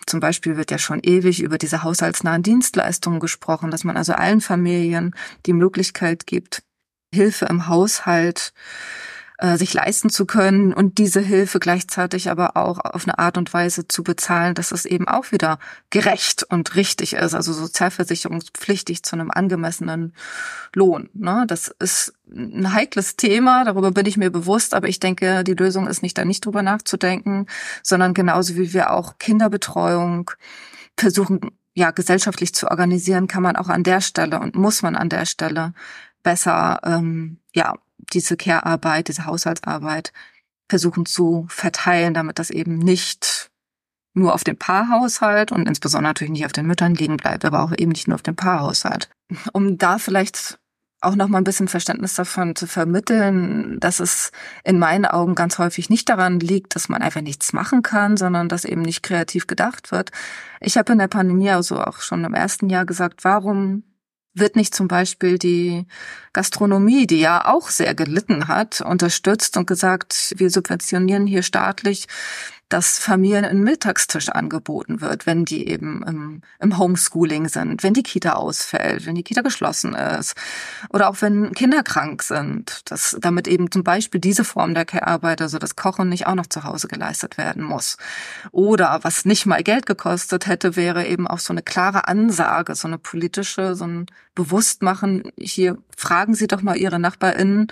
[0.06, 4.40] zum Beispiel wird ja schon ewig über diese haushaltsnahen Dienstleistungen gesprochen dass man also allen
[4.40, 5.14] Familien
[5.44, 6.62] die Möglichkeit gibt
[7.12, 8.54] Hilfe im Haushalt
[9.40, 13.54] äh, sich leisten zu können und diese Hilfe gleichzeitig aber auch auf eine Art und
[13.54, 19.16] Weise zu bezahlen, dass es eben auch wieder gerecht und richtig ist, also sozialversicherungspflichtig zu
[19.16, 20.12] einem angemessenen
[20.74, 21.08] Lohn.
[21.14, 21.44] Ne?
[21.48, 25.86] Das ist ein heikles Thema, darüber bin ich mir bewusst, aber ich denke, die Lösung
[25.86, 27.46] ist nicht da nicht drüber nachzudenken,
[27.82, 30.30] sondern genauso wie wir auch Kinderbetreuung
[30.98, 31.40] versuchen,
[31.72, 35.24] ja, gesellschaftlich zu organisieren, kann man auch an der Stelle und muss man an der
[35.24, 35.72] Stelle
[36.22, 37.74] besser ähm, ja
[38.12, 40.12] diese Care-Arbeit, diese Haushaltsarbeit
[40.68, 43.50] versuchen zu verteilen, damit das eben nicht
[44.14, 47.72] nur auf dem Paarhaushalt und insbesondere natürlich nicht auf den Müttern liegen bleibt, aber auch
[47.76, 49.08] eben nicht nur auf dem Paarhaushalt.
[49.52, 50.58] Um da vielleicht
[51.02, 54.32] auch noch mal ein bisschen Verständnis davon zu vermitteln, dass es
[54.64, 58.48] in meinen Augen ganz häufig nicht daran liegt, dass man einfach nichts machen kann, sondern
[58.48, 60.10] dass eben nicht kreativ gedacht wird.
[60.60, 63.84] Ich habe in der Pandemie also auch schon im ersten Jahr gesagt, warum
[64.34, 65.86] wird nicht zum Beispiel die
[66.32, 72.06] Gastronomie, die ja auch sehr gelitten hat, unterstützt und gesagt, wir subventionieren hier staatlich
[72.70, 78.04] dass Familien ein Mittagstisch angeboten wird, wenn die eben im, im, Homeschooling sind, wenn die
[78.04, 80.34] Kita ausfällt, wenn die Kita geschlossen ist
[80.88, 85.42] oder auch wenn Kinder krank sind, dass damit eben zum Beispiel diese Form der Care-Arbeit,
[85.42, 87.96] also das Kochen nicht auch noch zu Hause geleistet werden muss.
[88.52, 92.86] Oder was nicht mal Geld gekostet hätte, wäre eben auch so eine klare Ansage, so
[92.86, 94.06] eine politische, so ein
[94.40, 95.32] Bewusstmachen.
[95.38, 97.68] Hier fragen Sie doch mal Ihre NachbarInnen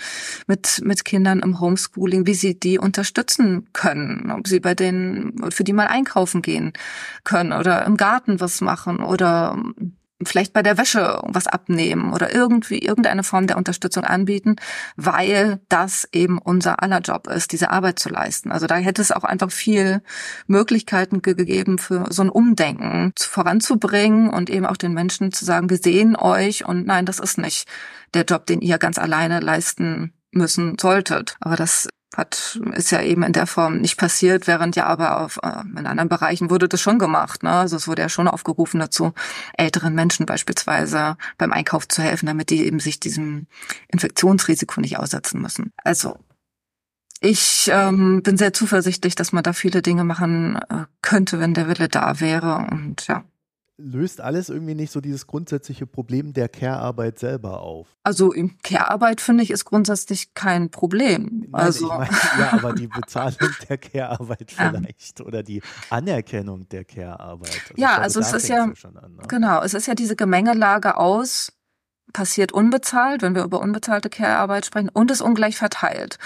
[0.47, 5.51] mit, mit Kindern im Homeschooling, wie Sie die unterstützen können, ob Sie bei denen den,
[5.51, 6.73] für die mal einkaufen gehen
[7.25, 9.63] können oder im Garten was machen oder
[10.25, 14.57] vielleicht bei der Wäsche was abnehmen oder irgendwie irgendeine Form der Unterstützung anbieten,
[14.97, 18.51] weil das eben unser aller Job ist, diese Arbeit zu leisten.
[18.51, 20.03] Also da hätte es auch einfach viel
[20.47, 25.79] Möglichkeiten gegeben für so ein Umdenken voranzubringen und eben auch den Menschen zu sagen, wir
[25.79, 27.69] sehen euch und nein, das ist nicht
[28.15, 31.37] der Job, den ihr ganz alleine leisten müssen solltet.
[31.41, 35.39] Aber das hat, ist ja eben in der Form nicht passiert, während ja aber auf,
[35.43, 37.43] äh, in anderen Bereichen wurde das schon gemacht.
[37.43, 37.51] Ne?
[37.51, 39.13] Also es wurde ja schon aufgerufen dazu,
[39.57, 43.47] älteren Menschen beispielsweise beim Einkauf zu helfen, damit die eben sich diesem
[43.89, 45.73] Infektionsrisiko nicht aussetzen müssen.
[45.85, 46.17] Also
[47.21, 51.69] ich ähm, bin sehr zuversichtlich, dass man da viele Dinge machen äh, könnte, wenn der
[51.69, 52.67] Wille da wäre.
[52.71, 53.25] Und ja,
[53.79, 57.87] löst alles irgendwie nicht so dieses grundsätzliche Problem der Care-Arbeit selber auf.
[58.03, 61.47] Also Care-Arbeit finde ich ist grundsätzlich kein Problem.
[61.49, 65.25] Nein, also ich meine, ja, aber die Bezahlung der Care-Arbeit vielleicht ja.
[65.25, 67.51] oder die Anerkennung der Care-Arbeit.
[67.51, 69.23] Also ja, glaube, also es ist ja, an, ne?
[69.29, 71.53] genau, es ist ja diese Gemengelage aus
[72.13, 76.19] passiert unbezahlt, wenn wir über unbezahlte Care-Arbeit sprechen, und ist ungleich verteilt.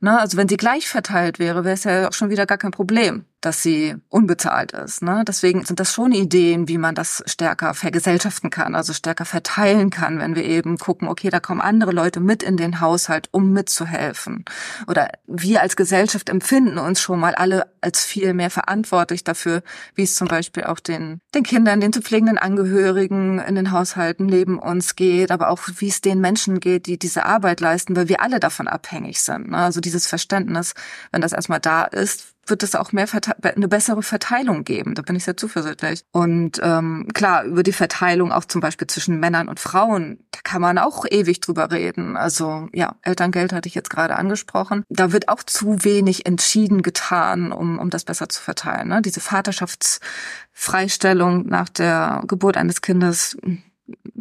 [0.00, 0.20] Ne?
[0.20, 3.24] Also wenn sie gleich verteilt wäre, wäre es ja auch schon wieder gar kein Problem
[3.40, 5.02] dass sie unbezahlt ist.
[5.02, 5.24] Ne?
[5.26, 10.18] Deswegen sind das schon Ideen, wie man das stärker vergesellschaften kann, also stärker verteilen kann,
[10.18, 14.44] wenn wir eben gucken, okay, da kommen andere Leute mit in den Haushalt, um mitzuhelfen.
[14.86, 19.62] Oder wir als Gesellschaft empfinden uns schon mal alle als viel mehr verantwortlich dafür,
[19.94, 24.26] wie es zum Beispiel auch den, den Kindern, den zu pflegenden Angehörigen in den Haushalten
[24.26, 28.08] neben uns geht, aber auch wie es den Menschen geht, die diese Arbeit leisten, weil
[28.08, 29.50] wir alle davon abhängig sind.
[29.50, 29.56] Ne?
[29.56, 30.74] Also dieses Verständnis,
[31.10, 33.08] wenn das erstmal da ist, wird es auch mehr
[33.42, 34.94] eine bessere Verteilung geben.
[34.94, 36.04] Da bin ich sehr zuversichtlich.
[36.12, 40.60] Und ähm, klar, über die Verteilung auch zum Beispiel zwischen Männern und Frauen, da kann
[40.60, 42.16] man auch ewig drüber reden.
[42.16, 44.84] Also ja, Elterngeld hatte ich jetzt gerade angesprochen.
[44.88, 48.88] Da wird auch zu wenig entschieden getan, um, um das besser zu verteilen.
[48.88, 49.02] Ne?
[49.02, 53.36] Diese Vaterschaftsfreistellung nach der Geburt eines Kindes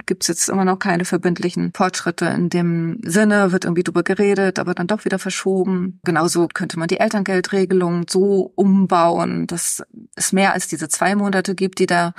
[0.06, 4.60] gibt es jetzt immer noch keine verbindlichen Fortschritte in dem Sinne, wird irgendwie drüber geredet,
[4.60, 6.00] aber dann doch wieder verschoben.
[6.04, 9.84] Genauso könnte man die Elterngeldregelung so umbauen, dass
[10.16, 12.14] es mehr als diese zwei Monate gibt, die da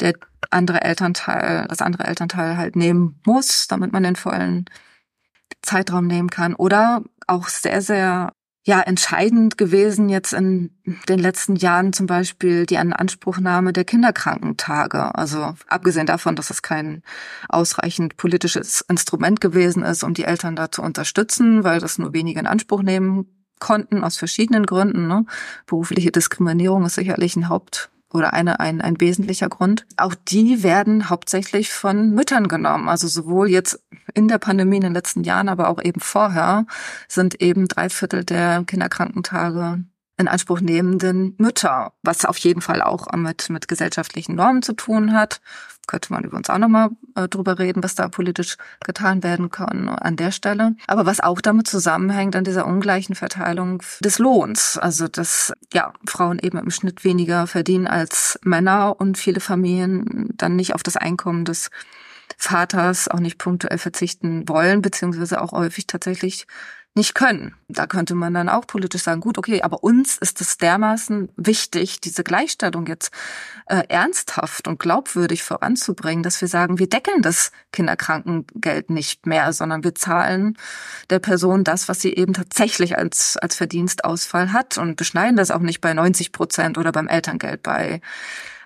[0.00, 0.14] der
[0.50, 4.66] andere Elternteil, das andere Elternteil halt nehmen muss, damit man den vollen
[5.62, 6.54] Zeitraum nehmen kann.
[6.54, 8.32] Oder auch sehr, sehr
[8.66, 10.70] ja entscheidend gewesen jetzt in
[11.08, 15.14] den letzten Jahren zum Beispiel die Anspruchnahme der Kinderkrankentage.
[15.14, 17.02] Also abgesehen davon, dass es kein
[17.48, 22.40] ausreichend politisches Instrument gewesen ist, um die Eltern da zu unterstützen, weil das nur wenige
[22.40, 23.26] in Anspruch nehmen
[23.60, 25.06] konnten aus verschiedenen Gründen.
[25.06, 25.26] Ne?
[25.66, 29.86] Berufliche Diskriminierung ist sicherlich ein Haupt oder eine, ein, ein wesentlicher Grund.
[29.96, 32.88] Auch die werden hauptsächlich von Müttern genommen.
[32.88, 33.80] Also sowohl jetzt
[34.14, 36.66] in der Pandemie in den letzten Jahren, aber auch eben vorher
[37.08, 39.84] sind eben drei Viertel der Kinderkrankentage
[40.18, 45.12] in Anspruch nehmenden Mütter, was auf jeden Fall auch mit, mit gesellschaftlichen Normen zu tun
[45.12, 45.40] hat.
[45.86, 49.88] Könnte man über uns auch nochmal äh, drüber reden, was da politisch getan werden kann
[49.88, 50.74] an der Stelle.
[50.86, 54.78] Aber was auch damit zusammenhängt an dieser ungleichen Verteilung des Lohns.
[54.78, 60.56] Also, dass ja Frauen eben im Schnitt weniger verdienen als Männer und viele Familien dann
[60.56, 61.70] nicht auf das Einkommen des
[62.36, 66.46] Vaters auch nicht punktuell verzichten wollen, beziehungsweise auch häufig tatsächlich
[66.96, 67.54] nicht können.
[67.68, 72.00] Da könnte man dann auch politisch sagen, gut, okay, aber uns ist es dermaßen wichtig,
[72.00, 73.12] diese Gleichstellung jetzt
[73.66, 79.84] äh, ernsthaft und glaubwürdig voranzubringen, dass wir sagen, wir deckeln das Kinderkrankengeld nicht mehr, sondern
[79.84, 80.56] wir zahlen
[81.10, 85.60] der Person das, was sie eben tatsächlich als, als Verdienstausfall hat und beschneiden das auch
[85.60, 88.00] nicht bei 90 Prozent oder beim Elterngeld bei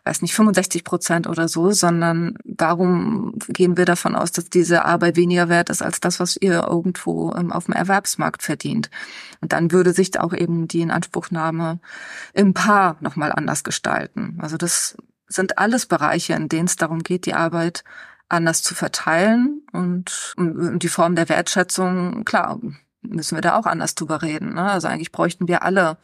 [0.04, 5.16] weiß nicht, 65 Prozent oder so, sondern warum gehen wir davon aus, dass diese Arbeit
[5.16, 8.90] weniger wert ist als das, was ihr irgendwo ähm, auf dem Erwerbsmarkt verdient.
[9.40, 11.80] Und dann würde sich auch eben die Inanspruchnahme
[12.32, 14.38] im Paar nochmal anders gestalten.
[14.40, 14.96] Also das
[15.28, 17.84] sind alles Bereiche, in denen es darum geht, die Arbeit
[18.28, 22.60] anders zu verteilen und, und die Form der Wertschätzung, klar,
[23.02, 24.54] müssen wir da auch anders drüber reden.
[24.54, 24.62] Ne?
[24.62, 25.98] Also eigentlich bräuchten wir alle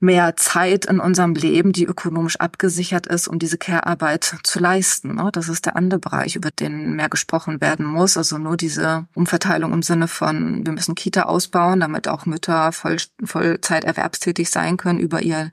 [0.00, 5.16] mehr Zeit in unserem Leben, die ökonomisch abgesichert ist, um diese Care-Arbeit zu leisten.
[5.16, 5.28] Ne?
[5.32, 8.16] Das ist der andere Bereich, über den mehr gesprochen werden muss.
[8.16, 12.96] Also nur diese Umverteilung im Sinne von, wir müssen Kita ausbauen, damit auch Mütter voll,
[13.22, 15.50] Vollzeit erwerbstätig sein können über ihr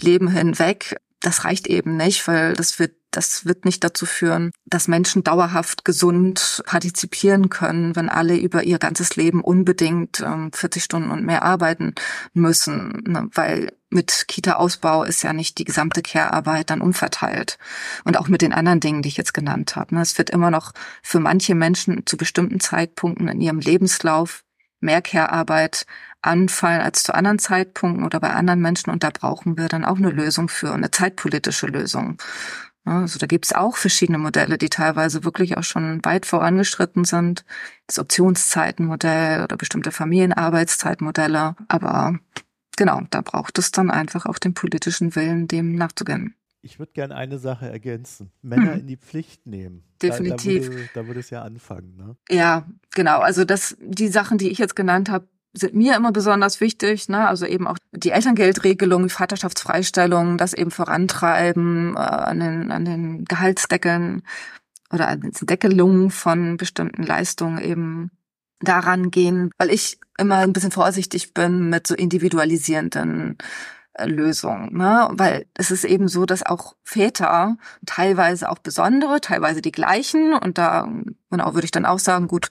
[0.00, 0.96] Leben hinweg.
[1.20, 5.84] Das reicht eben nicht, weil das wird das wird nicht dazu führen, dass Menschen dauerhaft
[5.84, 11.42] gesund partizipieren können, wenn alle über ihr ganzes Leben unbedingt ähm, 40 Stunden und mehr
[11.42, 11.94] arbeiten
[12.34, 13.28] müssen, ne?
[13.32, 17.58] weil mit Kita-Ausbau ist ja nicht die gesamte Care-Arbeit dann umverteilt.
[18.04, 19.94] Und auch mit den anderen Dingen, die ich jetzt genannt habe.
[19.94, 20.02] Ne?
[20.02, 20.72] Es wird immer noch
[21.02, 24.44] für manche Menschen zu bestimmten Zeitpunkten in ihrem Lebenslauf
[24.80, 25.86] mehr Care-Arbeit
[26.22, 28.90] anfallen als zu anderen Zeitpunkten oder bei anderen Menschen.
[28.90, 32.18] Und da brauchen wir dann auch eine Lösung für, eine zeitpolitische Lösung.
[32.84, 37.44] Also da gibt's auch verschiedene Modelle, die teilweise wirklich auch schon weit vorangeschritten sind.
[37.86, 41.54] Das Optionszeitenmodell oder bestimmte Familienarbeitszeitmodelle.
[41.68, 42.18] Aber
[42.78, 46.34] genau, da braucht es dann einfach auch den politischen Willen, dem nachzugehen.
[46.62, 48.30] Ich würde gerne eine Sache ergänzen.
[48.40, 48.80] Männer hm.
[48.80, 49.84] in die Pflicht nehmen.
[50.02, 50.64] Definitiv.
[50.64, 51.96] Da, da, würde, da würde es ja anfangen.
[51.96, 52.16] Ne?
[52.30, 53.20] Ja, genau.
[53.20, 57.26] Also das, die Sachen, die ich jetzt genannt habe, sind mir immer besonders wichtig, ne?
[57.26, 63.24] also eben auch die Elterngeldregelung, die Vaterschaftsfreistellung, das eben vorantreiben äh, an, den, an den
[63.24, 64.22] Gehaltsdeckeln
[64.92, 68.10] oder an den Deckelungen von bestimmten Leistungen eben
[68.60, 73.38] daran gehen, weil ich immer ein bisschen vorsichtig bin mit so individualisierenden
[74.04, 75.08] Lösung, ne?
[75.12, 77.56] Weil es ist eben so, dass auch Väter
[77.86, 80.88] teilweise auch besondere, teilweise die gleichen und da
[81.30, 82.48] genau würde ich dann auch sagen, gut,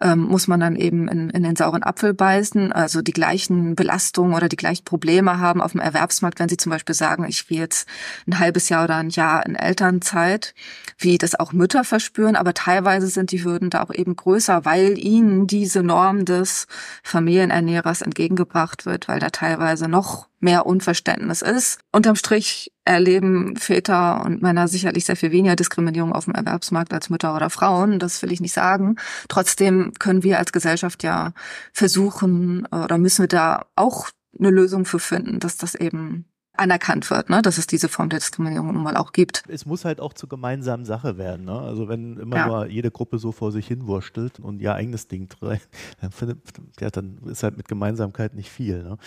[0.00, 4.34] ähm, muss man dann eben in, in den sauren Apfel beißen, also die gleichen Belastungen
[4.34, 7.58] oder die gleichen Probleme haben auf dem Erwerbsmarkt, wenn sie zum Beispiel sagen, ich will
[7.58, 7.88] jetzt
[8.26, 10.54] ein halbes Jahr oder ein Jahr in Elternzeit,
[10.98, 14.98] wie das auch Mütter verspüren, aber teilweise sind die Hürden da auch eben größer, weil
[14.98, 16.66] ihnen diese Norm des
[17.02, 21.80] Familienernährers entgegengebracht wird, weil da teilweise noch mehr Unverständnis ist.
[21.90, 27.10] Unterm Strich erleben Väter und Männer sicherlich sehr viel weniger Diskriminierung auf dem Erwerbsmarkt als
[27.10, 27.98] Mütter oder Frauen.
[27.98, 28.96] Das will ich nicht sagen.
[29.28, 31.32] Trotzdem können wir als Gesellschaft ja
[31.72, 34.08] versuchen oder müssen wir da auch
[34.38, 36.26] eine Lösung für finden, dass das eben
[36.56, 37.42] anerkannt wird, ne?
[37.42, 39.42] dass es diese Form der Diskriminierung nun mal auch gibt.
[39.48, 41.44] Es muss halt auch zur gemeinsamen Sache werden.
[41.46, 41.58] Ne?
[41.58, 42.46] Also wenn immer ja.
[42.46, 45.68] nur jede Gruppe so vor sich hin wurstelt und ihr eigenes Ding treibt,
[46.00, 46.40] dann,
[46.80, 48.84] ja, dann ist halt mit Gemeinsamkeit nicht viel.
[48.84, 48.98] Ne?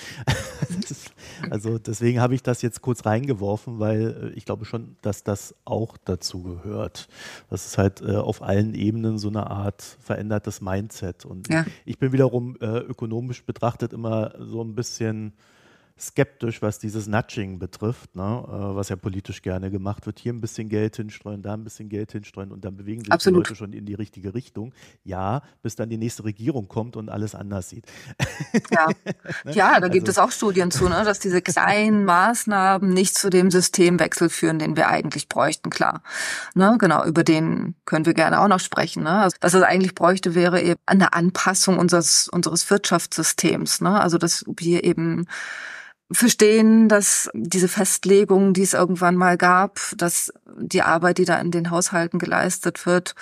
[1.50, 5.56] also deswegen habe ich das jetzt kurz reingeworfen, weil äh, ich glaube schon, dass das
[5.64, 7.08] auch dazu gehört.
[7.50, 11.24] Das ist halt äh, auf allen Ebenen so eine Art verändertes Mindset.
[11.24, 11.66] Und ja.
[11.86, 15.32] ich bin wiederum äh, ökonomisch betrachtet immer so ein bisschen
[16.00, 18.44] skeptisch, was dieses Nudging betrifft, ne?
[18.48, 20.20] Äh, was ja politisch gerne gemacht wird.
[20.20, 23.46] Hier ein bisschen Geld hinstreuen, da ein bisschen Geld hinstreuen und dann bewegen sich Absolut.
[23.46, 24.74] die Leute schon in die richtige Richtung.
[25.04, 27.86] Ja, bis dann die nächste Regierung kommt und alles anders sieht.
[28.72, 28.88] Ja,
[29.46, 29.54] ne?
[29.54, 30.22] ja da gibt also.
[30.22, 31.04] es auch Studien zu, ne?
[31.04, 36.04] dass diese kleinen Maßnahmen nicht zu dem Systemwechsel führen, den wir eigentlich bräuchten, klar.
[36.54, 36.78] Ne?
[36.80, 39.04] Genau, über den können wir gerne auch noch sprechen.
[39.04, 39.12] Ne?
[39.12, 43.82] Also, was es eigentlich bräuchte, wäre eben eine Anpassung unseres, unseres Wirtschaftssystems.
[43.82, 44.00] Ne?
[44.00, 45.26] Also, dass wir eben
[46.12, 51.52] verstehen, dass diese Festlegung, die es irgendwann mal gab, dass die Arbeit, die da in
[51.52, 53.16] den Haushalten geleistet wird,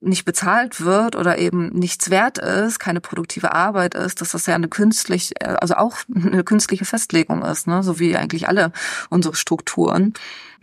[0.00, 4.54] nicht bezahlt wird oder eben nichts wert ist, keine produktive Arbeit ist, dass das ja
[4.54, 7.82] eine künstlich, also auch eine künstliche Festlegung ist, ne?
[7.82, 8.72] so wie eigentlich alle
[9.10, 10.14] unsere Strukturen.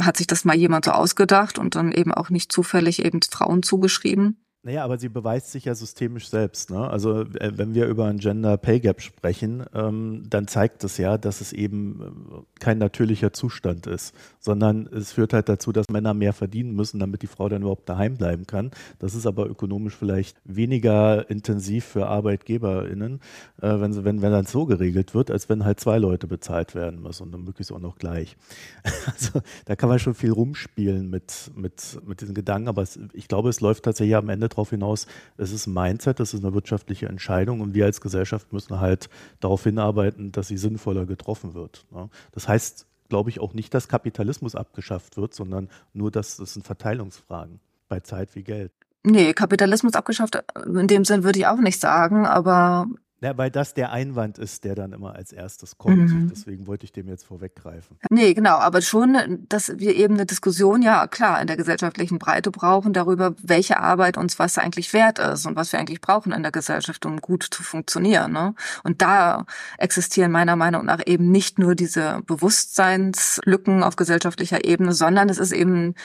[0.01, 3.61] Hat sich das mal jemand so ausgedacht und dann eben auch nicht zufällig eben Frauen
[3.61, 4.44] zugeschrieben?
[4.65, 6.71] Naja, aber sie beweist sich ja systemisch selbst.
[6.71, 6.89] Ne?
[6.89, 11.19] Also äh, wenn wir über ein Gender Pay Gap sprechen, ähm, dann zeigt es ja,
[11.19, 16.15] dass es eben äh, kein natürlicher Zustand ist, sondern es führt halt dazu, dass Männer
[16.15, 18.71] mehr verdienen müssen, damit die Frau dann überhaupt daheim bleiben kann.
[18.97, 23.19] Das ist aber ökonomisch vielleicht weniger intensiv für ArbeitgeberInnen,
[23.61, 27.03] äh, wenn, wenn, wenn dann so geregelt wird, als wenn halt zwei Leute bezahlt werden
[27.03, 28.35] müssen und dann möglichst auch noch gleich.
[29.05, 33.27] Also da kann man schon viel rumspielen mit, mit, mit diesen Gedanken, aber es, ich
[33.27, 36.53] glaube, es läuft tatsächlich am Ende darauf hinaus, es ist ein Mindset, das ist eine
[36.53, 41.85] wirtschaftliche Entscheidung und wir als Gesellschaft müssen halt darauf hinarbeiten, dass sie sinnvoller getroffen wird.
[41.91, 42.09] Ne?
[42.31, 46.65] Das heißt, glaube ich, auch nicht, dass Kapitalismus abgeschafft wird, sondern nur, dass das sind
[46.65, 48.71] Verteilungsfragen bei Zeit wie Geld.
[49.03, 52.87] Nee, Kapitalismus abgeschafft, in dem Sinn würde ich auch nicht sagen, aber
[53.25, 55.97] ja, weil das der Einwand ist, der dann immer als erstes kommt.
[55.97, 56.29] Mhm.
[56.29, 57.97] Deswegen wollte ich dem jetzt vorweggreifen.
[58.11, 62.51] Nee, genau, aber schon, dass wir eben eine Diskussion, ja klar, in der gesellschaftlichen Breite
[62.51, 66.43] brauchen darüber, welche Arbeit uns was eigentlich wert ist und was wir eigentlich brauchen in
[66.43, 68.31] der Gesellschaft, um gut zu funktionieren.
[68.31, 68.53] Ne?
[68.83, 69.47] Und da
[69.79, 75.51] existieren meiner Meinung nach eben nicht nur diese Bewusstseinslücken auf gesellschaftlicher Ebene, sondern es ist
[75.51, 75.95] eben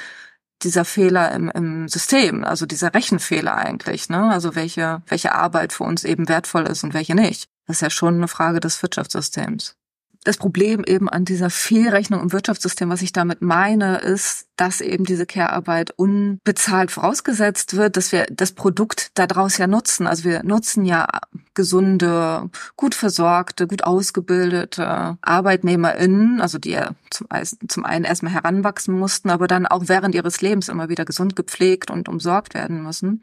[0.62, 4.30] dieser Fehler im, im System, also dieser Rechenfehler eigentlich, ne?
[4.30, 7.48] Also welche, welche Arbeit für uns eben wertvoll ist und welche nicht.
[7.66, 9.76] Das ist ja schon eine Frage des Wirtschaftssystems
[10.24, 15.04] das Problem eben an dieser Fehlrechnung im Wirtschaftssystem, was ich damit meine, ist, dass eben
[15.04, 20.06] diese Care-Arbeit unbezahlt vorausgesetzt wird, dass wir das Produkt daraus ja nutzen.
[20.06, 21.06] Also wir nutzen ja
[21.54, 27.26] gesunde, gut versorgte, gut ausgebildete ArbeitnehmerInnen, also die ja zum,
[27.68, 31.90] zum einen erstmal heranwachsen mussten, aber dann auch während ihres Lebens immer wieder gesund gepflegt
[31.90, 33.22] und umsorgt werden müssen.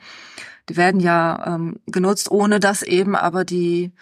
[0.70, 3.94] Die werden ja ähm, genutzt, ohne dass eben aber die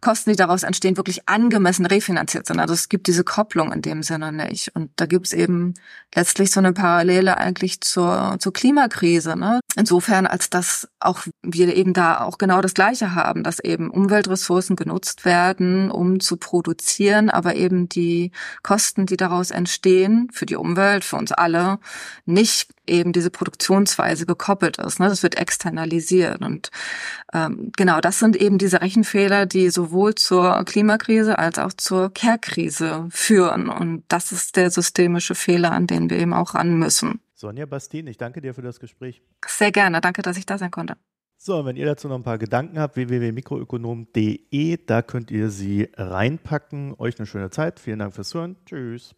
[0.00, 2.58] Kosten, die daraus entstehen, wirklich angemessen refinanziert sind.
[2.58, 4.74] Also es gibt diese Kopplung in dem Sinne nicht.
[4.74, 5.74] Und da gibt es eben
[6.14, 9.36] letztlich so eine Parallele eigentlich zur, zur Klimakrise.
[9.36, 9.60] Ne?
[9.76, 14.74] Insofern, als dass auch wir eben da auch genau das Gleiche haben, dass eben Umweltressourcen
[14.74, 21.04] genutzt werden, um zu produzieren, aber eben die Kosten, die daraus entstehen, für die Umwelt,
[21.04, 21.78] für uns alle,
[22.24, 24.98] nicht eben diese Produktionsweise gekoppelt ist.
[24.98, 25.08] Ne?
[25.08, 26.09] Das wird externalisiert.
[26.10, 26.70] Und
[27.32, 33.08] ähm, genau, das sind eben diese Rechenfehler, die sowohl zur Klimakrise als auch zur Care-Krise
[33.10, 33.68] führen.
[33.68, 37.20] Und das ist der systemische Fehler, an den wir eben auch ran müssen.
[37.34, 39.22] Sonja Bastin, ich danke dir für das Gespräch.
[39.46, 40.96] Sehr gerne, danke, dass ich da sein konnte.
[41.42, 46.94] So, wenn ihr dazu noch ein paar Gedanken habt, www.mikroökonom.de, da könnt ihr sie reinpacken.
[46.98, 47.80] Euch eine schöne Zeit.
[47.80, 48.56] Vielen Dank fürs Hören.
[48.66, 49.14] Tschüss.